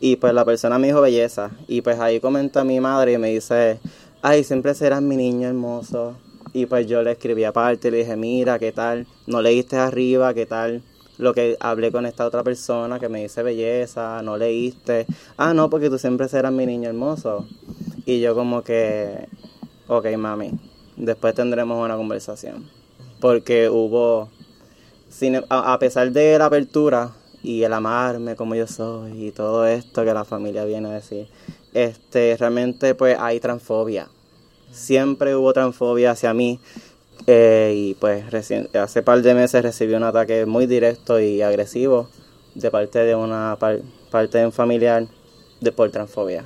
[0.00, 1.50] Y pues la persona me dijo belleza.
[1.66, 3.78] Y pues ahí comenta mi madre y me dice,
[4.22, 6.16] ay, siempre serás mi niño hermoso.
[6.52, 9.06] Y pues yo le escribí aparte le dije, mira, ¿qué tal?
[9.26, 10.82] No leíste arriba, ¿qué tal?
[11.18, 15.06] Lo que hablé con esta otra persona que me dice belleza, no leíste.
[15.36, 17.46] Ah, no, porque tú siempre serás mi niño hermoso.
[18.06, 19.28] Y yo como que,
[19.88, 20.52] ok, mami,
[20.96, 22.70] después tendremos una conversación.
[23.20, 24.30] Porque hubo,
[25.50, 27.12] a pesar de la apertura,
[27.42, 31.28] y el amarme como yo soy y todo esto que la familia viene a decir,
[31.74, 34.08] este, realmente pues hay transfobia.
[34.70, 36.60] Siempre hubo transfobia hacia mí
[37.26, 42.08] eh, y pues recién, hace par de meses recibí un ataque muy directo y agresivo
[42.54, 43.56] de parte de una
[44.10, 45.06] parte de un familiar
[45.60, 46.44] de por transfobia.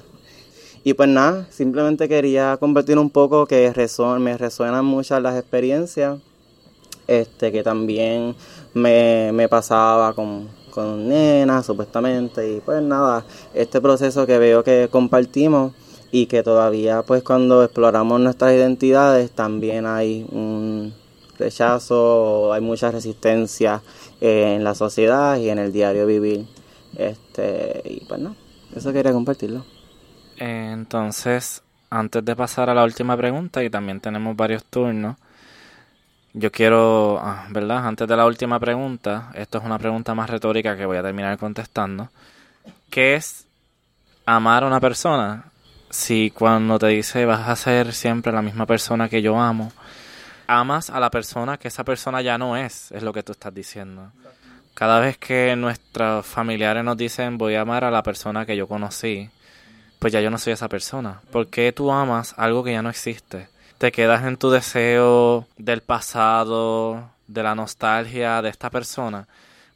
[0.85, 3.73] Y pues nada, simplemente quería compartir un poco que
[4.19, 6.19] me resuenan muchas las experiencias
[7.07, 8.35] este que también
[8.75, 14.89] me, me pasaba con con nenas supuestamente y pues nada, este proceso que veo que
[14.91, 15.73] compartimos
[16.13, 20.95] y que todavía pues cuando exploramos nuestras identidades también hay un
[21.39, 23.83] rechazo, hay mucha resistencia
[24.21, 26.47] eh, en la sociedad y en el diario vivir.
[26.97, 28.37] Este, y pues no,
[28.77, 29.65] eso quería compartirlo.
[30.37, 35.17] Entonces, antes de pasar a la última pregunta, y también tenemos varios turnos,
[36.35, 37.87] yo quiero, ah, ¿verdad?
[37.87, 41.39] Antes de la última pregunta, esto es una pregunta más retórica que voy a terminar
[41.39, 42.09] contestando.
[42.91, 43.47] ¿Qué es
[44.25, 45.52] amar a una persona?
[45.93, 49.71] Si cuando te dice vas a ser siempre la misma persona que yo amo,
[50.49, 53.55] amas a la persona que esa persona ya no es, es lo que tú estás
[53.55, 54.11] diciendo.
[54.75, 58.67] Cada vez que nuestros familiares nos dicen voy a amar a la persona que yo
[58.67, 59.31] conocí,
[60.01, 61.21] pues ya yo no soy esa persona.
[61.31, 63.53] ¿Por qué tú amas algo que ya no existe?
[63.83, 69.27] te quedas en tu deseo del pasado, de la nostalgia de esta persona,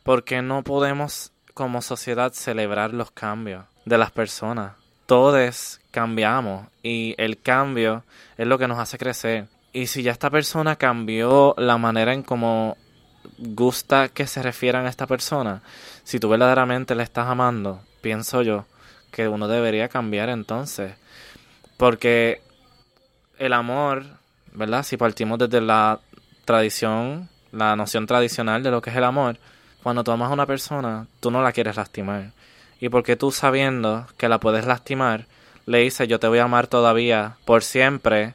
[0.04, 4.74] porque no podemos como sociedad celebrar los cambios de las personas.
[5.06, 8.04] Todos cambiamos y el cambio
[8.36, 9.46] es lo que nos hace crecer.
[9.72, 12.76] Y si ya esta persona cambió la manera en cómo
[13.38, 15.62] gusta que se refieran a esta persona,
[16.04, 18.66] si tú verdaderamente le estás amando, pienso yo
[19.10, 20.92] que uno debería cambiar entonces.
[21.78, 22.42] Porque
[23.38, 24.04] el amor,
[24.52, 24.82] ¿verdad?
[24.82, 26.00] Si partimos desde la
[26.44, 29.38] tradición, la noción tradicional de lo que es el amor,
[29.82, 32.32] cuando tú amas a una persona, tú no la quieres lastimar.
[32.80, 35.26] Y porque tú sabiendo que la puedes lastimar,
[35.66, 38.34] le dices yo te voy a amar todavía por siempre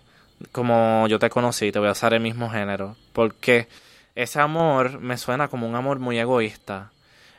[0.51, 2.95] como yo te conocí, te voy a usar el mismo género.
[3.13, 3.67] Porque
[4.15, 6.91] ese amor me suena como un amor muy egoísta,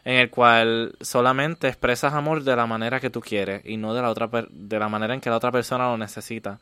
[0.04, 4.02] en el cual solamente expresas amor de la manera que tú quieres y no de
[4.02, 6.58] la otra de la manera en que la otra persona lo necesita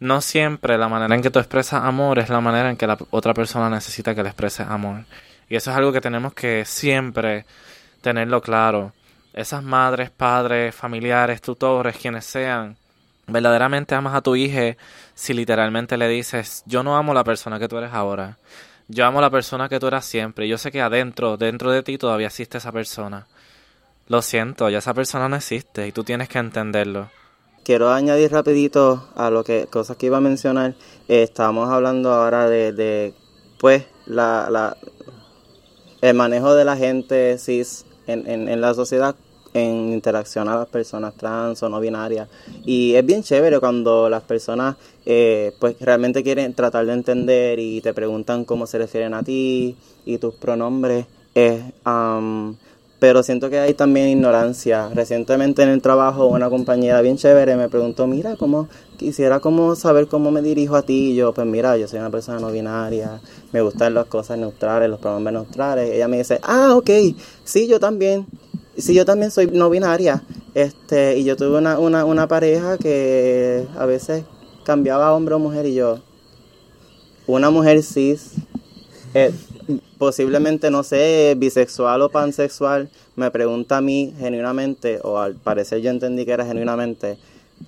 [0.00, 2.98] no siempre la manera en que tú expresas amor es la manera en que la
[3.10, 5.04] otra persona necesita que le expreses amor.
[5.48, 7.44] Y eso es algo que tenemos que siempre
[8.00, 8.92] tenerlo claro.
[9.38, 12.76] Esas madres, padres, familiares, tutores, quienes sean,
[13.28, 14.76] verdaderamente amas a tu hija
[15.14, 18.36] si literalmente le dices, yo no amo la persona que tú eres ahora.
[18.88, 20.48] Yo amo la persona que tú eras siempre.
[20.48, 23.28] Yo sé que adentro, dentro de ti todavía existe esa persona.
[24.08, 27.08] Lo siento, ya esa persona no existe y tú tienes que entenderlo
[27.64, 30.74] quiero añadir rapidito a lo que cosas que iba a mencionar.
[31.06, 33.14] Eh, estamos hablando ahora de, de
[33.60, 34.76] pues, la, la,
[36.00, 39.14] el manejo de la gente cis en, en, en la sociedad
[39.58, 42.28] en interacción a las personas trans o no binarias.
[42.64, 47.80] Y es bien chévere cuando las personas eh, pues realmente quieren tratar de entender y
[47.80, 51.06] te preguntan cómo se refieren a ti y tus pronombres.
[51.34, 51.62] es
[52.98, 54.88] pero siento que hay también ignorancia.
[54.92, 60.08] Recientemente en el trabajo una compañera bien chévere me preguntó, mira, cómo quisiera como saber
[60.08, 61.14] cómo me dirijo a ti.
[61.14, 63.20] Yo, pues mira, yo soy una persona no binaria,
[63.52, 65.90] me gustan las cosas neutrales, los pronombres neutrales.
[65.90, 66.90] Ella me dice, ah, ok,
[67.44, 68.26] sí, yo también.
[68.78, 70.22] Sí, yo también soy no binaria.
[70.54, 74.24] Este, y yo tuve una, una, una pareja que a veces
[74.64, 75.98] cambiaba hombre o mujer y yo,
[77.26, 78.34] una mujer cis,
[79.14, 79.32] eh,
[79.98, 85.90] posiblemente, no sé, bisexual o pansexual, me pregunta a mí genuinamente, o al parecer yo
[85.90, 87.18] entendí que era genuinamente,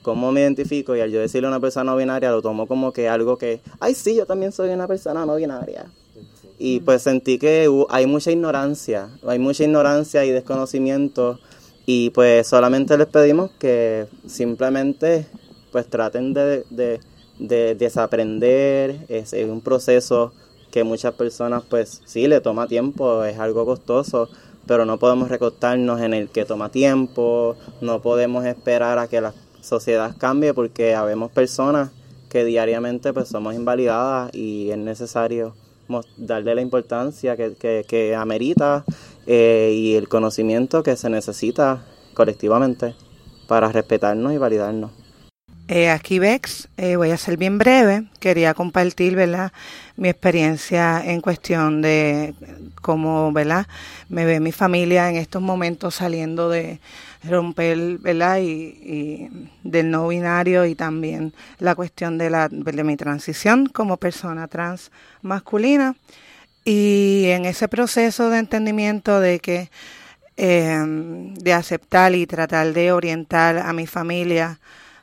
[0.03, 2.93] cómo me identifico y al yo decirle a una persona no binaria lo tomo como
[2.93, 5.87] que algo que, ay sí, yo también soy una persona no binaria.
[6.63, 11.41] Y pues sentí que hay mucha ignorancia, hay mucha ignorancia y desconocimiento
[11.87, 15.27] Y pues solamente les pedimos que simplemente
[15.73, 17.01] pues traten de, de,
[17.39, 20.35] de desaprender, es un proceso
[20.71, 24.29] que muchas personas pues sí le toma tiempo, es algo costoso,
[24.67, 29.33] pero no podemos recostarnos en el que toma tiempo, no podemos esperar a que la
[29.63, 31.91] sociedad cambie porque habemos personas
[32.29, 35.55] que diariamente pues somos invalidadas y es necesario
[36.17, 38.85] darle la importancia que, que, amerita
[39.27, 41.85] eh, y el conocimiento que se necesita
[42.15, 42.95] colectivamente
[43.47, 44.91] para respetarnos y validarnos.
[45.73, 48.05] Eh, aquí Vex, eh, voy a ser bien breve.
[48.19, 49.53] Quería compartir, ¿verdad?
[49.97, 52.35] Mi experiencia en cuestión de
[52.83, 53.69] cómo, ¿verdad?
[54.09, 56.81] Me ve mi familia en estos momentos saliendo de
[57.25, 58.39] romper, ¿verdad?
[58.41, 59.29] Y,
[59.63, 64.91] del no binario y también la cuestión de, la, de mi transición como persona trans
[65.23, 65.97] masculina.
[66.65, 69.71] Y en ese proceso de entendimiento de que,
[70.37, 74.59] eh, de aceptar y tratar de orientar a mi familia,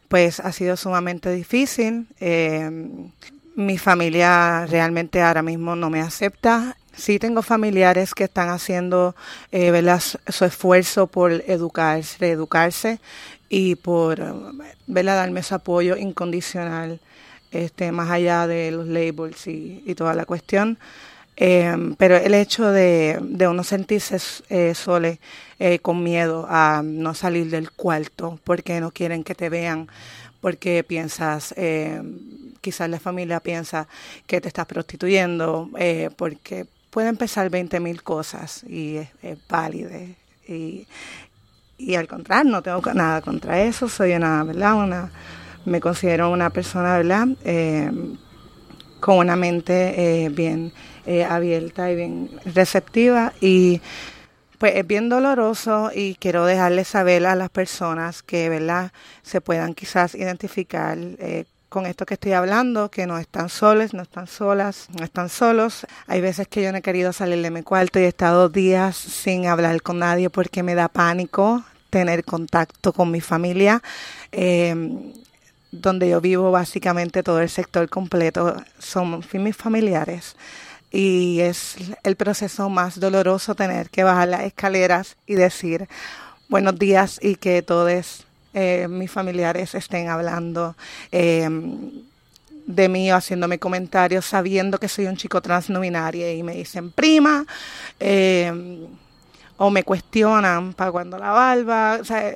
[0.07, 2.07] pues ha sido sumamente difícil.
[2.20, 2.70] Eh,
[3.55, 6.78] mi familia realmente ahora mismo no me acepta.
[6.97, 9.15] Sí tengo familiares que están haciendo
[9.51, 9.71] eh,
[10.27, 12.99] su esfuerzo por educarse, reeducarse
[13.49, 14.19] y por
[14.87, 16.99] darme ese apoyo incondicional,
[17.51, 20.77] este, más allá de los labels y, toda la cuestión.
[21.37, 24.17] Eh, pero el hecho de, de uno sentirse
[24.49, 25.19] eh, sole,
[25.59, 29.87] eh, con miedo a no salir del cuarto porque no quieren que te vean,
[30.39, 31.99] porque piensas, eh,
[32.61, 33.87] quizás la familia piensa
[34.27, 36.67] que te estás prostituyendo, eh, porque
[36.97, 39.91] pueden empezar 20 mil cosas y es, es válido.
[40.47, 40.87] Y,
[41.77, 44.73] y al contrario, no tengo nada contra eso, soy una, ¿verdad?
[44.73, 45.11] Una,
[45.65, 47.27] me considero una persona, ¿verdad?
[47.45, 47.91] Eh,
[48.99, 50.73] con una mente eh, bien
[51.05, 53.79] eh, abierta y bien receptiva y
[54.57, 58.91] pues es bien doloroso y quiero dejarles saber a las personas que, ¿verdad?,
[59.21, 64.03] se puedan quizás identificar eh, con esto que estoy hablando, que no están solos, no
[64.03, 65.86] están solas, no están solos.
[66.07, 68.95] Hay veces que yo no he querido salir de mi cuarto y he estado días
[68.95, 73.82] sin hablar con nadie porque me da pánico tener contacto con mi familia.
[74.32, 75.13] Eh,
[75.72, 80.36] donde yo vivo básicamente todo el sector completo son mis familiares
[80.91, 85.88] y es el proceso más doloroso tener que bajar las escaleras y decir
[86.47, 88.26] buenos días y que todos
[88.60, 90.76] eh, mis familiares estén hablando
[91.12, 91.47] eh,
[92.66, 96.53] de mí o haciéndome comentarios sabiendo que soy un chico trans no binario y me
[96.53, 97.45] dicen prima
[97.99, 98.51] eh,
[99.58, 102.34] o me cuestionan para cuando la barba, o sea,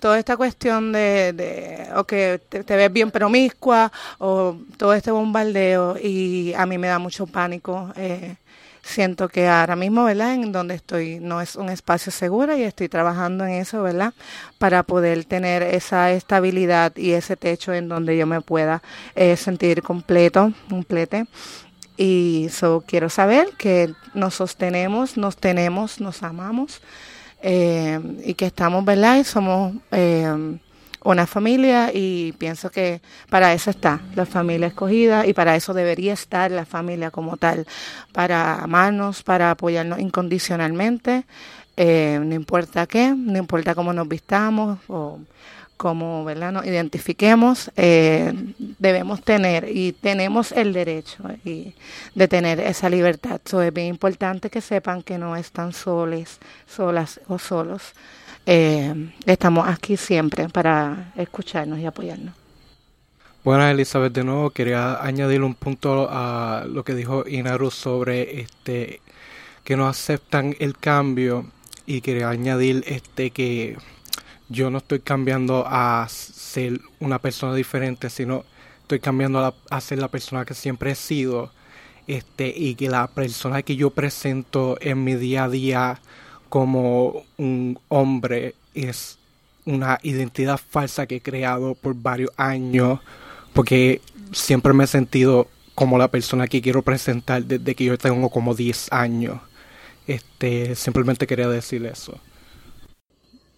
[0.00, 5.10] toda esta cuestión de, de o que te, te, ves bien promiscua o todo este
[5.10, 7.92] bombardeo y a mí me da mucho pánico.
[7.96, 8.36] Eh,
[8.84, 10.34] siento que ahora mismo, ¿verdad?
[10.34, 14.12] En donde estoy no es un espacio seguro y estoy trabajando en eso, ¿verdad?
[14.58, 18.82] Para poder tener esa estabilidad y ese techo en donde yo me pueda
[19.14, 21.26] eh, sentir completo, complete.
[21.96, 26.82] Y so, quiero saber que nos sostenemos, nos tenemos, nos amamos
[27.40, 29.18] eh, y que estamos, ¿verdad?
[29.18, 30.58] Y somos eh,
[31.04, 33.00] una familia y pienso que
[33.30, 37.66] para eso está la familia escogida y para eso debería estar la familia como tal,
[38.12, 41.24] para amarnos, para apoyarnos incondicionalmente,
[41.76, 45.18] eh, no importa qué, no importa cómo nos vistamos o
[45.76, 46.52] como ¿verdad?
[46.52, 48.32] nos identifiquemos, eh,
[48.78, 51.74] debemos tener y tenemos el derecho y,
[52.14, 53.40] de tener esa libertad.
[53.44, 57.92] So, es bien importante que sepan que no están soles, solas o solos.
[58.46, 62.34] Eh, estamos aquí siempre para escucharnos y apoyarnos.
[63.42, 69.00] Bueno, Elizabeth, de nuevo quería añadir un punto a lo que dijo Inaru sobre este
[69.64, 71.46] que no aceptan el cambio
[71.86, 73.76] y quería añadir este que
[74.48, 78.44] yo no estoy cambiando a ser una persona diferente, sino
[78.82, 81.50] estoy cambiando a, a, ser la persona que siempre he sido.
[82.06, 86.00] Este, y que la persona que yo presento en mi día a día
[86.48, 89.18] como un hombre es
[89.66, 93.00] una identidad falsa que he creado por varios años,
[93.52, 94.00] porque
[94.32, 98.54] siempre me he sentido como la persona que quiero presentar desde que yo tengo como
[98.54, 99.40] 10 años.
[100.06, 102.18] Este, simplemente quería decir eso.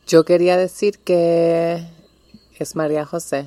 [0.06, 1.84] Yo quería decir que
[2.58, 3.46] es María José,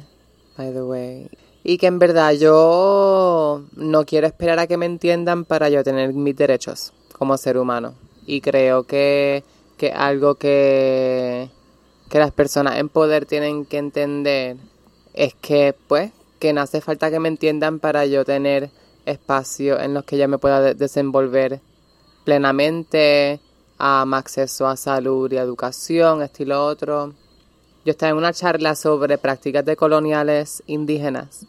[0.57, 1.29] by the way.
[1.63, 6.13] Y que en verdad yo no quiero esperar a que me entiendan para yo tener
[6.13, 7.95] mis derechos como ser humano.
[8.30, 9.43] Y creo que,
[9.75, 11.49] que algo que,
[12.11, 14.55] que las personas en poder tienen que entender
[15.15, 18.69] es que, pues, que no hace falta que me entiendan para yo tener
[19.07, 21.59] espacio en los que yo me pueda de desenvolver
[22.23, 23.39] plenamente,
[23.80, 27.15] um, acceso a salud y educación, estilo otro.
[27.84, 31.47] Yo estaba en una charla sobre prácticas decoloniales indígenas,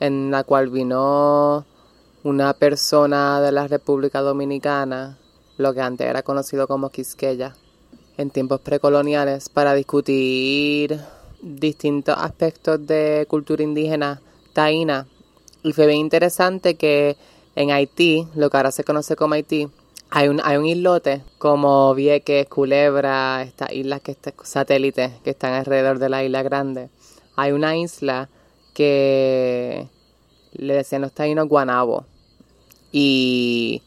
[0.00, 1.66] en la cual vino
[2.22, 5.18] una persona de la República Dominicana,
[5.56, 7.54] lo que antes era conocido como Quisqueya,
[8.16, 11.00] en tiempos precoloniales, para discutir
[11.40, 14.20] distintos aspectos de cultura indígena
[14.52, 15.06] taína.
[15.62, 17.16] Y fue bien interesante que
[17.56, 19.68] en Haití, lo que ahora se conoce como Haití,
[20.10, 25.98] hay un, hay un islote como Vieques, Culebra, estas islas que satélites que están alrededor
[25.98, 26.88] de la isla grande.
[27.36, 28.28] Hay una isla
[28.74, 29.88] que
[30.52, 32.06] le decían los taínos Guanabo.
[32.92, 33.82] Y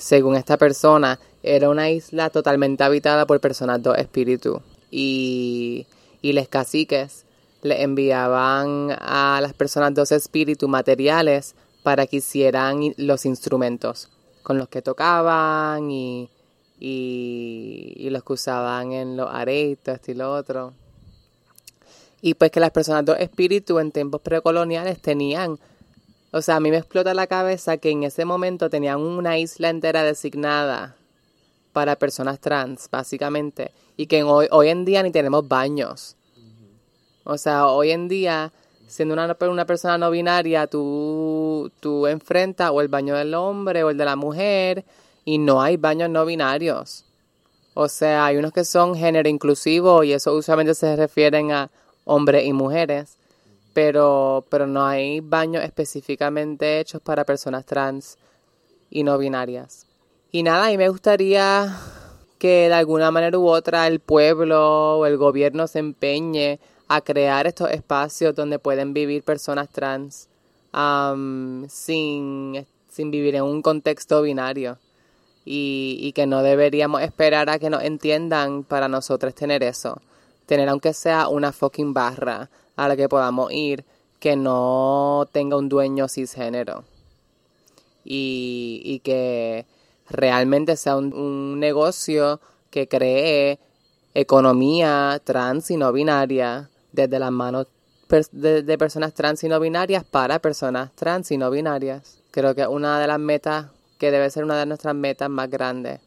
[0.00, 4.60] según esta persona, era una isla totalmente habitada por personas dos espíritus.
[4.90, 5.86] Y,
[6.22, 7.24] y los caciques
[7.62, 14.08] le enviaban a las personas dos espíritus materiales para que hicieran los instrumentos
[14.42, 16.30] con los que tocaban y,
[16.78, 20.72] y, los que usaban en los areitos, y lo otro.
[22.22, 25.58] Y pues que las personas dos espíritus en tiempos precoloniales tenían,
[26.32, 29.68] o sea, a mí me explota la cabeza que en ese momento tenían una isla
[29.68, 30.96] entera designada
[31.72, 36.16] para personas trans, básicamente, y que hoy, hoy en día ni tenemos baños.
[37.24, 38.52] O sea, hoy en día
[38.90, 43.90] siendo una, una persona no binaria, tú, tú enfrentas o el baño del hombre o
[43.90, 44.84] el de la mujer
[45.24, 47.04] y no hay baños no binarios.
[47.74, 51.70] O sea, hay unos que son género inclusivo y eso usualmente se refieren a
[52.04, 53.16] hombres y mujeres,
[53.72, 58.18] pero, pero no hay baños específicamente hechos para personas trans
[58.90, 59.86] y no binarias.
[60.32, 61.76] Y nada, a mí me gustaría
[62.38, 66.58] que de alguna manera u otra el pueblo o el gobierno se empeñe
[66.88, 70.28] a crear estos espacios donde pueden vivir personas trans
[71.68, 74.78] sin, sin vivir en un contexto binario
[75.44, 80.00] y, y que no deberíamos esperar a que nos entiendan para nosotros tener eso.
[80.46, 82.50] Tener aunque sea una fucking barra
[82.80, 83.84] a la que podamos ir
[84.20, 86.84] que no tenga un dueño cisgénero
[88.04, 89.66] y, y que
[90.08, 93.58] realmente sea un, negocio que cree
[94.14, 97.66] economía trans y no binaria desde las manos
[98.32, 102.18] de, personas trans y no binarias para personas trans y no binarias.
[102.30, 103.66] Creo que una de las metas,
[103.98, 106.00] que debe ser una de nuestras metas más grandes,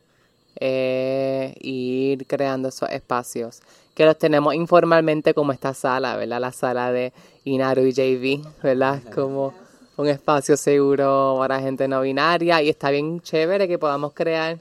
[0.56, 3.62] es ir creando esos espacios
[3.94, 6.42] que los tenemos informalmente como esta sala, ¿verdad?
[6.42, 7.14] La sala de
[7.44, 9.02] Inaru y JV, ¿verdad?
[9.14, 9.54] Como
[9.98, 14.58] un espacio seguro para gente no binaria y está bien chévere que podamos crear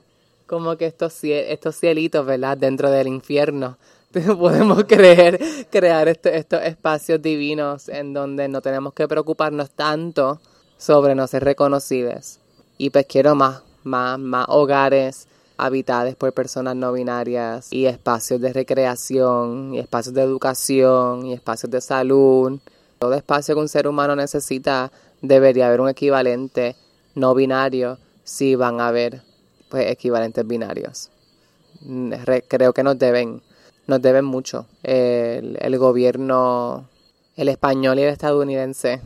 [0.47, 2.59] como que estos, estos cielitos, ¿verdad?
[2.59, 3.79] Dentro del infierno
[4.39, 10.41] podemos creer, crear este, estos espacios divinos en donde no tenemos que preocuparnos tanto
[10.77, 12.39] sobre no ser reconocidos.
[12.77, 15.29] Y pues quiero más, más, más hogares
[15.63, 21.71] habitados por personas no binarias y espacios de recreación y espacios de educación y espacios
[21.71, 22.59] de salud.
[22.99, 24.91] Todo espacio que un ser humano necesita
[25.21, 26.75] debería haber un equivalente
[27.15, 29.23] no binario si van a haber
[29.69, 31.11] pues equivalentes binarios.
[32.49, 33.41] Creo que nos deben
[33.87, 34.67] nos deben mucho.
[34.83, 36.89] El, el gobierno,
[37.37, 39.01] el español y el estadounidense,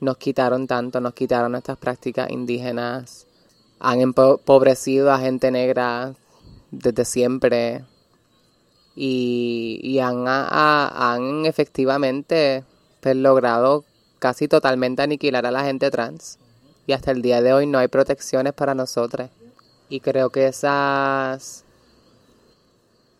[0.00, 3.27] nos quitaron tanto, nos quitaron nuestras prácticas indígenas,
[3.80, 6.14] han empobrecido a gente negra
[6.70, 7.84] desde siempre
[8.94, 12.64] y, han, efectivamente
[13.00, 13.84] pues, logrado
[14.18, 16.38] casi totalmente aniquilar a la gente trans.
[16.86, 19.30] Y hasta el día de hoy no hay protecciones para nosotros.
[19.88, 21.64] Y creo que esas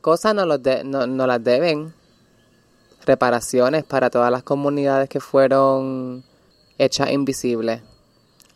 [0.01, 1.95] cosas los no, las deben.
[3.07, 6.25] Reparaciones para todas las comunidades que fueron
[6.79, 7.83] hechas invisibles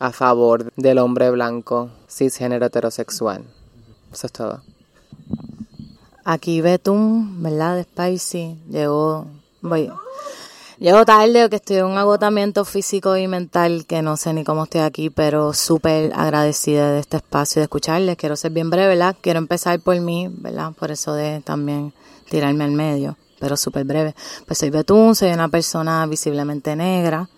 [0.02, 3.44] a favor del hombre blanco cisgénero heterosexual.
[4.12, 4.60] Eso es todo.
[6.24, 7.76] Aquí Betún, ¿verdad?
[7.76, 9.26] De Spicy, llegó,
[9.60, 9.92] voy,
[10.80, 14.64] Llego tarde que estoy en un agotamiento físico y mental que no sé ni cómo
[14.64, 18.16] estoy aquí, pero súper agradecida de este espacio de escucharles.
[18.16, 19.14] Quiero ser bien breve, ¿verdad?
[19.20, 20.72] Quiero empezar por mí, ¿verdad?
[20.72, 21.94] Por eso de también
[22.28, 24.16] tirarme al medio, pero súper breve.
[24.46, 27.28] Pues soy Betún, soy una persona visiblemente negra,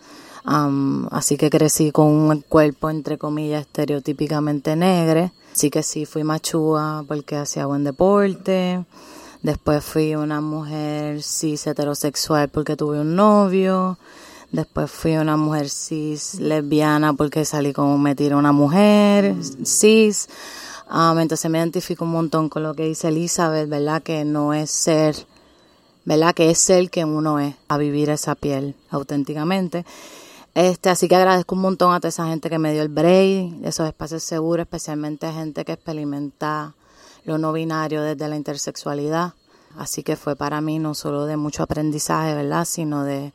[0.44, 5.30] así que crecí con un cuerpo, entre comillas, estereotípicamente negro.
[5.52, 8.84] Así que sí, fui machúa porque hacía buen deporte
[9.44, 13.98] Después fui una mujer cis heterosexual porque tuve un novio.
[14.52, 20.30] Después fui una mujer cis lesbiana porque salí como me tiró una mujer cis.
[20.90, 24.02] Um, entonces me identifico un montón con lo que dice Elizabeth, ¿verdad?
[24.02, 25.14] Que no es ser,
[26.06, 26.34] ¿verdad?
[26.34, 29.84] Que es ser que uno es, a vivir esa piel auténticamente.
[30.54, 33.64] Este, así que agradezco un montón a toda esa gente que me dio el break,
[33.64, 36.74] esos espacios seguros, especialmente gente que experimenta
[37.24, 39.34] lo no binario desde la intersexualidad.
[39.76, 42.64] Así que fue para mí no solo de mucho aprendizaje, ¿verdad?
[42.64, 43.32] Sino de,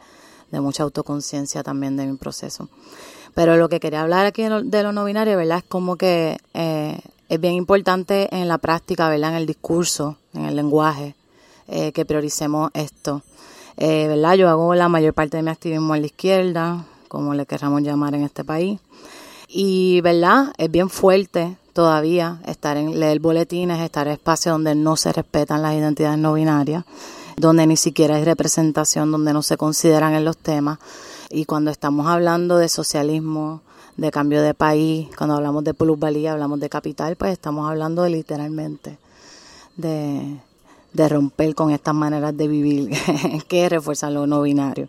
[0.51, 2.69] de mucha autoconciencia también de mi proceso.
[3.33, 5.59] Pero lo que quería hablar aquí de lo no binario, ¿verdad?
[5.59, 9.31] Es como que eh, es bien importante en la práctica, ¿verdad?
[9.31, 11.15] En el discurso, en el lenguaje,
[11.67, 13.23] eh, que prioricemos esto.
[13.77, 14.33] Eh, ¿Verdad?
[14.33, 18.15] Yo hago la mayor parte de mi activismo en la izquierda, como le queramos llamar
[18.15, 18.79] en este país.
[19.49, 20.53] Y, ¿verdad?
[20.57, 25.61] Es bien fuerte todavía estar en leer boletines, estar en espacios donde no se respetan
[25.61, 26.85] las identidades no binarias,
[27.35, 30.79] donde ni siquiera hay representación, donde no se consideran en los temas.
[31.29, 33.61] Y cuando estamos hablando de socialismo,
[33.97, 38.11] de cambio de país, cuando hablamos de plusvalía, hablamos de capital, pues estamos hablando de
[38.11, 38.97] literalmente
[39.75, 40.37] de,
[40.93, 42.89] de romper con estas maneras de vivir
[43.47, 44.87] que refuerzan lo no binario.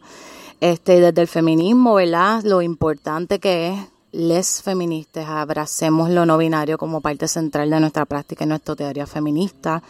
[0.60, 2.42] Este, desde el feminismo, ¿verdad?
[2.44, 3.78] Lo importante que es
[4.12, 9.06] les feministas abracemos lo no binario como parte central de nuestra práctica y nuestra teoría
[9.06, 9.82] feminista,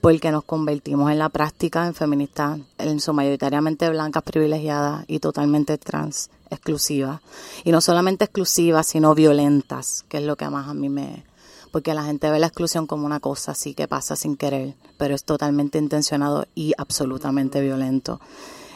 [0.00, 5.78] porque nos convertimos en la práctica en feministas, en su mayoritariamente blancas, privilegiadas y totalmente
[5.78, 7.20] trans, exclusivas.
[7.64, 11.24] Y no solamente exclusivas, sino violentas, que es lo que más a mí me...
[11.70, 15.14] Porque la gente ve la exclusión como una cosa así que pasa sin querer, pero
[15.14, 18.20] es totalmente intencionado y absolutamente violento.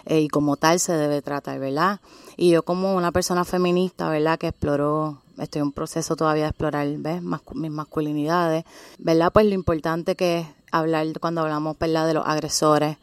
[0.07, 2.01] Eh, y como tal se debe tratar, ¿verdad?
[2.37, 4.39] Y yo como una persona feminista, ¿verdad?
[4.39, 7.23] Que exploró, estoy en un proceso todavía de explorar, ¿ves?
[7.55, 8.65] mis masculinidades,
[8.99, 9.33] ¿verdad?
[9.33, 12.07] Pues lo importante que es hablar cuando hablamos, ¿verdad?
[12.07, 12.97] De los agresores,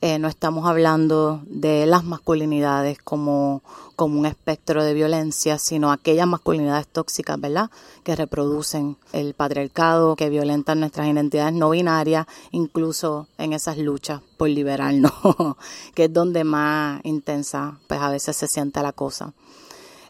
[0.00, 3.62] eh, no estamos hablando de las masculinidades como,
[3.96, 7.68] como un espectro de violencia, sino aquellas masculinidades tóxicas, ¿verdad?
[8.04, 14.50] Que reproducen el patriarcado, que violentan nuestras identidades no binarias, incluso en esas luchas por
[14.50, 15.12] liberarnos,
[15.94, 19.32] que es donde más intensa, pues a veces se siente la cosa.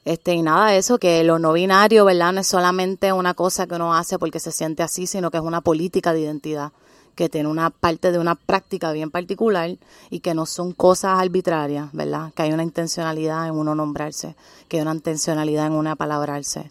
[0.05, 2.35] Este, y nada, eso, que lo no binario, ¿verdad?
[2.35, 5.43] No es solamente una cosa que uno hace porque se siente así, sino que es
[5.43, 6.73] una política de identidad
[7.18, 9.76] que tiene una parte de una práctica bien particular
[10.08, 12.32] y que no son cosas arbitrarias, ¿verdad?
[12.32, 14.36] Que hay una intencionalidad en uno nombrarse,
[14.68, 16.70] que hay una intencionalidad en una palabrarse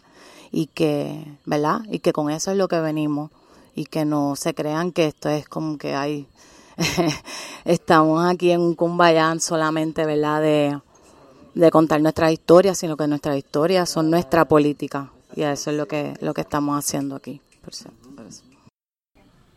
[0.50, 1.82] y que, ¿verdad?
[1.90, 3.30] Y que con eso es lo que venimos
[3.74, 6.26] y que no se crean que esto es como que hay
[7.66, 10.40] estamos aquí en un cumbayán solamente, ¿verdad?
[10.40, 15.86] De, contar nuestras historias, sino que nuestras historias son nuestra política y eso es lo
[15.86, 17.42] que lo que estamos haciendo aquí.
[17.62, 17.74] Por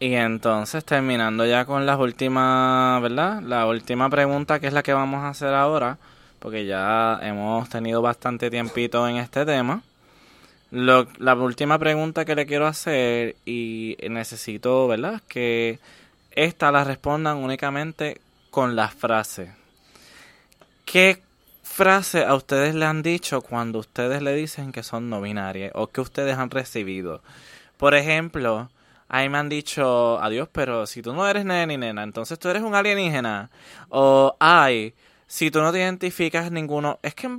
[0.02, 3.40] y entonces terminando ya con las últimas, ¿verdad?
[3.44, 6.00] La última pregunta que es la que vamos a hacer ahora,
[6.40, 9.84] porque ya hemos tenido bastante tiempito en este tema.
[10.72, 15.22] Lo, la última pregunta que le quiero hacer y necesito, ¿verdad?
[15.28, 15.78] Que
[16.32, 19.52] esta la respondan únicamente con las frases.
[20.84, 21.22] ¿Qué
[21.62, 25.86] frase a ustedes le han dicho cuando ustedes le dicen que son no binarias o
[25.86, 27.22] que ustedes han recibido?
[27.78, 28.72] Por ejemplo,
[29.12, 32.48] ahí me han dicho, adiós, pero si tú no eres nena ni nena, entonces tú
[32.48, 33.50] eres un alienígena.
[33.90, 34.94] O, ay,
[35.28, 37.30] si tú no te identificas ninguno, es que,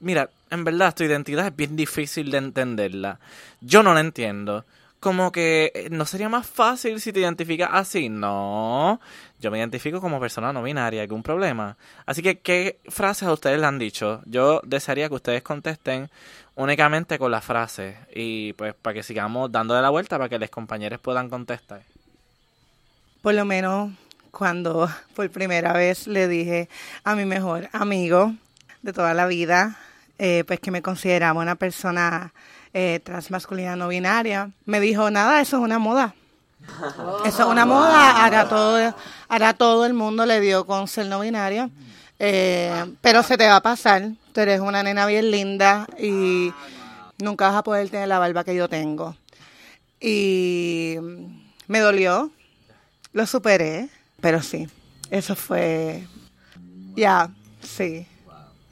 [0.00, 3.20] mira, en verdad tu identidad es bien difícil de entenderla.
[3.60, 4.64] Yo no la entiendo.
[5.00, 8.08] Como que eh, no sería más fácil si te identificas así.
[8.08, 8.98] No,
[9.38, 11.76] yo me identifico como persona no binaria, ¿algún problema?
[12.06, 14.22] Así que, ¿qué frases a ustedes le han dicho?
[14.24, 16.10] Yo desearía que ustedes contesten
[16.58, 20.50] únicamente con las frases y pues para que sigamos dándole la vuelta para que los
[20.50, 21.82] compañeros puedan contestar.
[23.22, 23.92] Por lo menos
[24.32, 26.68] cuando por primera vez le dije
[27.04, 28.34] a mi mejor amigo
[28.82, 29.76] de toda la vida,
[30.18, 32.32] eh, pues que me consideraba una persona
[32.74, 36.14] eh, transmasculina no binaria, me dijo, nada, eso es una moda.
[37.24, 38.94] Eso es una moda, ahora todo,
[39.28, 41.70] ahora todo el mundo le dio con ser no binario.
[42.18, 44.10] Eh, pero se te va a pasar.
[44.42, 46.52] Eres una nena bien linda y
[47.18, 49.16] nunca vas a poder tener la barba que yo tengo.
[50.00, 50.96] Y
[51.66, 52.30] me dolió,
[53.12, 53.88] lo superé,
[54.20, 54.68] pero sí,
[55.10, 56.06] eso fue,
[56.94, 58.06] ya, sí.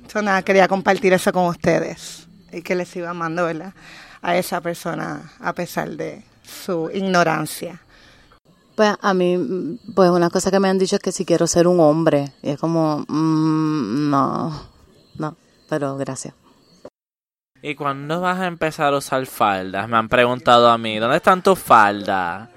[0.07, 3.75] Eso nada, quería compartir eso con ustedes y que les iba amando, ¿verdad?
[4.23, 7.81] A esa persona a pesar de su ignorancia.
[8.77, 11.67] Pues a mí, pues una cosa que me han dicho es que si quiero ser
[11.67, 12.33] un hombre.
[12.43, 14.76] Y es como, mm, no, no,
[15.69, 16.35] pero gracias.
[17.63, 19.89] ¿Y cuándo vas a empezar a usar faldas?
[19.89, 22.49] Me han preguntado a mí, ¿dónde están tus faldas?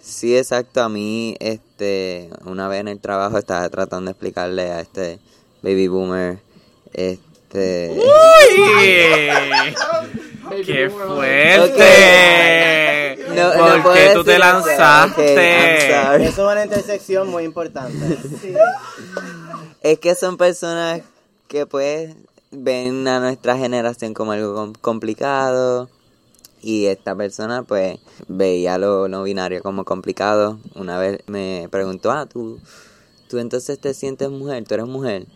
[0.00, 0.82] Sí, exacto.
[0.82, 5.20] A mí, este, una vez en el trabajo estaba tratando de explicarle a este
[5.62, 6.38] baby boomer,
[6.92, 7.92] este...
[7.96, 8.04] ¡Uy!
[10.64, 11.84] ¡Qué fuerte!
[13.82, 16.24] ¿Por qué tú te lanzaste?
[16.24, 18.18] Eso es una intersección muy importante.
[19.80, 21.02] Es que son personas
[21.46, 22.12] que pues
[22.50, 25.88] ven a nuestra generación como algo complicado
[26.62, 27.98] Y esta persona pues
[28.28, 30.58] veía lo no binario como complicado.
[30.74, 32.60] Una vez me preguntó, ah, tú,
[33.28, 35.26] tú entonces te sientes mujer, tú eres mujer.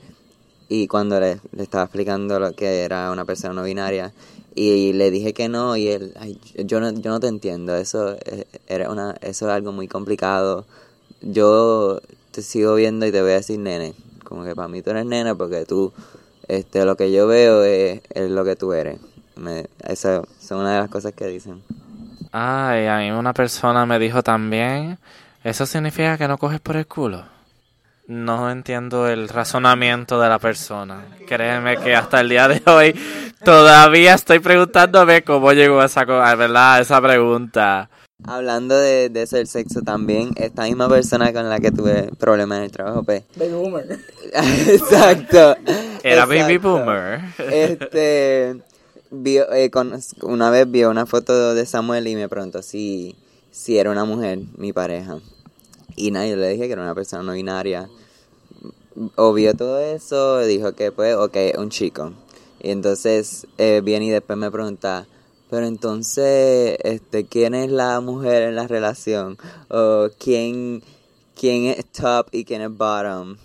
[0.69, 4.13] Y cuando le, le estaba explicando lo que era una persona no binaria,
[4.55, 8.17] y le dije que no, y él, ay, yo no, yo no te entiendo, eso
[8.27, 10.67] es, era una, eso es algo muy complicado.
[11.23, 12.01] Yo
[12.33, 13.95] te sigo viendo y te voy a decir nene,
[14.25, 15.93] como que para mí tú eres nena porque tú,
[16.49, 18.99] este, lo que yo veo es, es lo que tú eres.
[19.37, 21.63] Me, esa son una de las cosas que dicen.
[22.33, 24.99] Ay, a mí una persona me dijo también,
[25.45, 27.25] ¿eso significa que no coges por el culo?
[28.07, 31.05] No entiendo el razonamiento de la persona.
[31.27, 32.95] Créeme que hasta el día de hoy
[33.45, 37.89] todavía estoy preguntándome cómo llegó a esa, a verdad, esa pregunta.
[38.25, 42.65] Hablando de, de ese sexo también, esta misma persona con la que tuve problemas en
[42.65, 43.25] el trabajo, pues...
[43.37, 43.99] Baby boomer.
[44.33, 45.57] Exacto.
[46.05, 46.59] Era Baby.
[46.59, 47.21] Boomer.
[47.51, 48.61] Este,
[49.11, 53.17] vio, eh, con- una vez vio una foto de Samuel y me preguntó si,
[53.51, 55.19] si era una mujer, mi pareja.
[55.97, 57.89] Y nada, yo le dije que era una persona no binaria.
[59.17, 62.13] O vio todo eso, dijo que pues, ok, un chico.
[62.61, 65.07] Y entonces eh, viene y después me pregunta,
[65.53, 69.37] pero entonces, este, ¿quién es la mujer en la relación?
[69.69, 70.83] O quién,
[71.39, 73.37] quién es top y quién es bottom.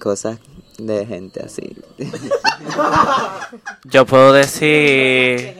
[0.00, 0.40] Cosas
[0.76, 1.76] de gente así.
[3.84, 5.54] Yo puedo decir,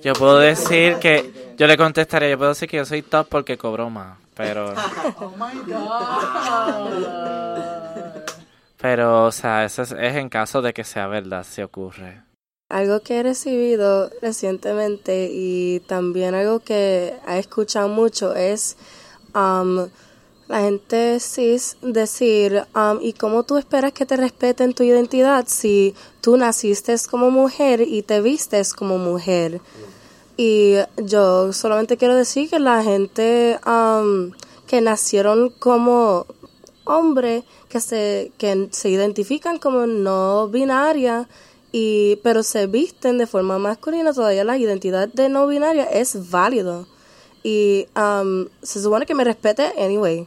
[0.00, 3.58] yo puedo decir que, yo le contestaré, yo puedo decir que yo soy top porque
[3.58, 4.74] cobro más, pero,
[5.18, 6.92] Oh my god.
[8.80, 12.27] pero, o sea, eso es, es en caso de que sea verdad, si ocurre.
[12.68, 18.76] Algo que he recibido recientemente y también algo que he escuchado mucho es
[19.34, 19.88] um,
[20.48, 25.94] la gente cis decir, um, ¿y cómo tú esperas que te respeten tu identidad si
[26.20, 29.62] tú naciste como mujer y te vistes como mujer?
[30.36, 34.32] Y yo solamente quiero decir que la gente um,
[34.66, 36.26] que nacieron como
[36.84, 41.28] hombre, que se, que se identifican como no binaria,
[41.72, 46.86] y, pero se visten de forma masculina, todavía la identidad de no binaria es válido.
[47.42, 50.26] Y um, se supone que me respete anyway.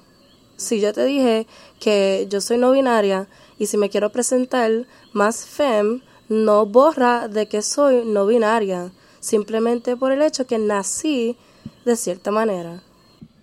[0.56, 1.48] Si yo te dije
[1.80, 3.28] que yo soy no binaria
[3.58, 9.98] y si me quiero presentar más fem, no borra de que soy no binaria, simplemente
[9.98, 11.36] por el hecho que nací
[11.84, 12.84] de cierta manera.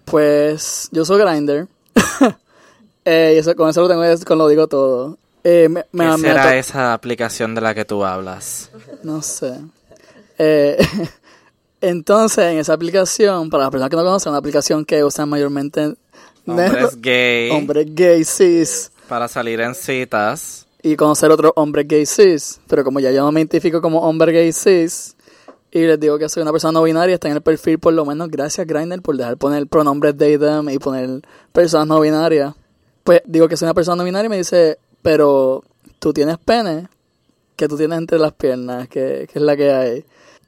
[0.04, 1.66] Pues yo soy Grinder.
[3.04, 5.18] eh, con eso lo digo todo.
[5.50, 8.70] Eh, me, me- ¿Qué será esa aplicación de la que tú hablas?
[9.02, 9.54] No sé.
[10.38, 10.76] Eh,
[11.80, 15.94] entonces, en esa aplicación, para las personas que no conocen, una aplicación que usan mayormente
[16.46, 20.66] Hombres gay hombres gay cis para salir en citas.
[20.82, 22.60] y conocer otros hombres gay cis.
[22.68, 25.14] Pero como ya yo no me identifico como hombre gay cis
[25.70, 28.04] y les digo que soy una persona no binaria, está en el perfil por lo
[28.06, 28.28] menos.
[28.30, 31.20] Gracias, Grindr, por dejar poner pronombres they, them y poner
[31.52, 32.54] personas no binarias.
[33.04, 35.64] Pues digo que soy una persona no binaria y me dice, pero
[36.00, 36.86] tú tienes pene,
[37.56, 40.04] que tú tienes entre las piernas, que, que es la que hay.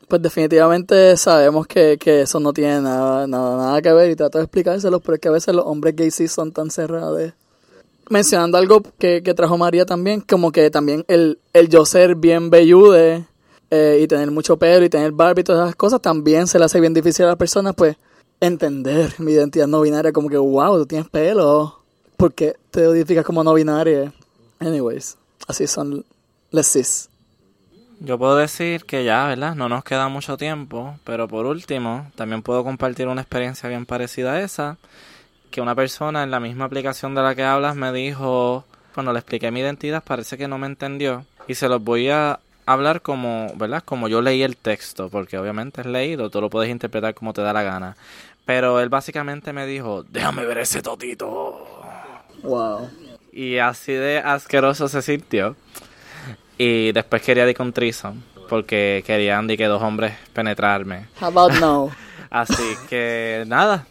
[0.07, 4.37] Pues definitivamente sabemos que, que eso no tiene nada, nada, nada que ver y trato
[4.37, 7.33] de explicárselos, pero es que a veces los hombres gay cis son tan cerrados.
[8.11, 12.51] Mencionando algo que, que trajo María también, como que también el, el yo ser bien
[12.51, 13.25] vellude
[13.71, 16.67] eh, y tener mucho pelo y tener barba y todas esas cosas, también se le
[16.67, 17.97] hace bien difícil a las personas, pues,
[18.41, 21.81] entender mi identidad no binaria, como que, wow, tú tienes pelo,
[22.19, 24.13] porque te identificas como no binaria.
[24.61, 25.17] Anyways,
[25.49, 26.05] así son
[26.51, 27.09] las cis.
[27.99, 29.55] Yo puedo decir que ya, ¿verdad?
[29.55, 34.33] No nos queda mucho tiempo, pero por último, también puedo compartir una experiencia bien parecida
[34.33, 34.79] a esa,
[35.51, 38.65] que una persona en la misma aplicación de la que hablas me dijo,
[38.95, 42.41] cuando le expliqué mi identidad, parece que no me entendió, y se los voy a
[42.65, 43.83] hablar como, ¿verdad?
[43.85, 47.43] Como yo leí el texto, porque obviamente es leído, tú lo puedes interpretar como te
[47.43, 47.97] da la gana.
[48.47, 51.67] Pero él básicamente me dijo, déjame ver ese totito.
[52.43, 52.89] Wow.
[53.33, 55.57] Y así de asqueroso se sintió.
[56.59, 61.07] Y después quería ir con Trison, porque querían de que dos hombres penetrarme.
[61.21, 61.91] How about no?
[62.31, 63.87] Así que nada.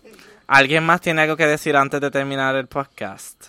[0.47, 3.47] ¿Alguien más tiene algo que decir antes de terminar el podcast?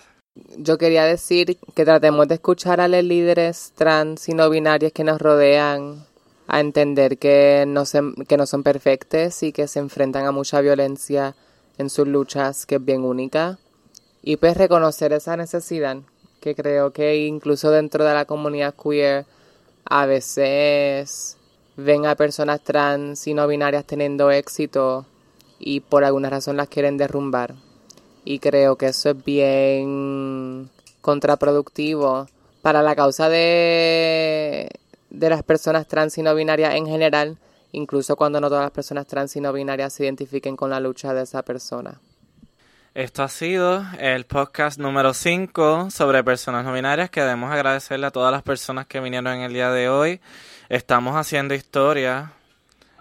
[0.57, 5.05] Yo quería decir que tratemos de escuchar a los líderes trans y no binarios que
[5.05, 6.05] nos rodean,
[6.47, 10.61] a entender que no, se, que no son perfectos y que se enfrentan a mucha
[10.61, 11.37] violencia
[11.79, 13.59] en sus luchas, que es bien única.
[14.23, 15.99] Y pues reconocer esa necesidad,
[16.41, 19.25] que creo que incluso dentro de la comunidad queer
[19.85, 21.37] a veces
[21.77, 25.07] ven a personas trans y no binarias teniendo éxito
[25.59, 27.55] y por alguna razón las quieren derrumbar.
[28.25, 30.71] Y creo que eso es bien
[31.01, 32.27] contraproductivo
[32.61, 34.69] para la causa de,
[35.09, 37.39] de las personas trans y no binarias en general
[37.73, 41.15] incluso cuando no todas las personas trans y no binarias se identifiquen con la lucha
[41.15, 42.01] de esa persona.
[42.95, 47.09] Esto ha sido el podcast número 5 sobre personas no binarias.
[47.09, 50.21] Queremos agradecerle a todas las personas que vinieron en el día de hoy.
[50.69, 52.33] Estamos haciendo historia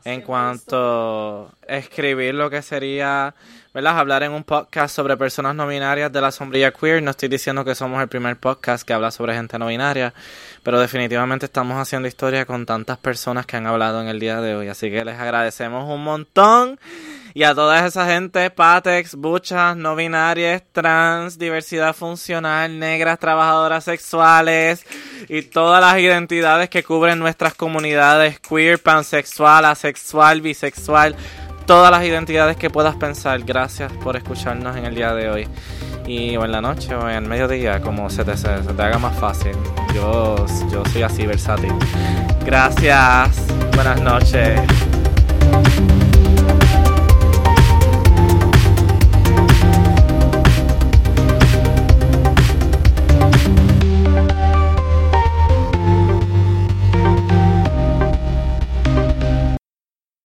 [0.05, 3.33] en cuanto a escribir lo que sería,
[3.73, 3.97] ¿verdad?
[3.97, 7.01] Hablar en un podcast sobre personas no binarias de la sombrilla queer.
[7.01, 10.13] No estoy diciendo que somos el primer podcast que habla sobre gente no binaria,
[10.61, 14.55] pero definitivamente estamos haciendo historia con tantas personas que han hablado en el día de
[14.55, 14.67] hoy.
[14.67, 16.79] Así que les agradecemos un montón.
[17.39, 24.85] Y a toda esa gente, patex, buchas, no binarias, trans, diversidad funcional, negras, trabajadoras sexuales
[25.29, 31.15] y todas las identidades que cubren nuestras comunidades queer, pansexual, asexual, bisexual,
[31.65, 33.41] todas las identidades que puedas pensar.
[33.45, 35.47] Gracias por escucharnos en el día de hoy.
[36.05, 38.97] Y o en la noche o en el mediodía, como se te, se te haga
[38.97, 39.53] más fácil.
[39.95, 41.71] Yo, yo soy así versátil.
[42.43, 43.47] Gracias.
[43.75, 44.59] Buenas noches.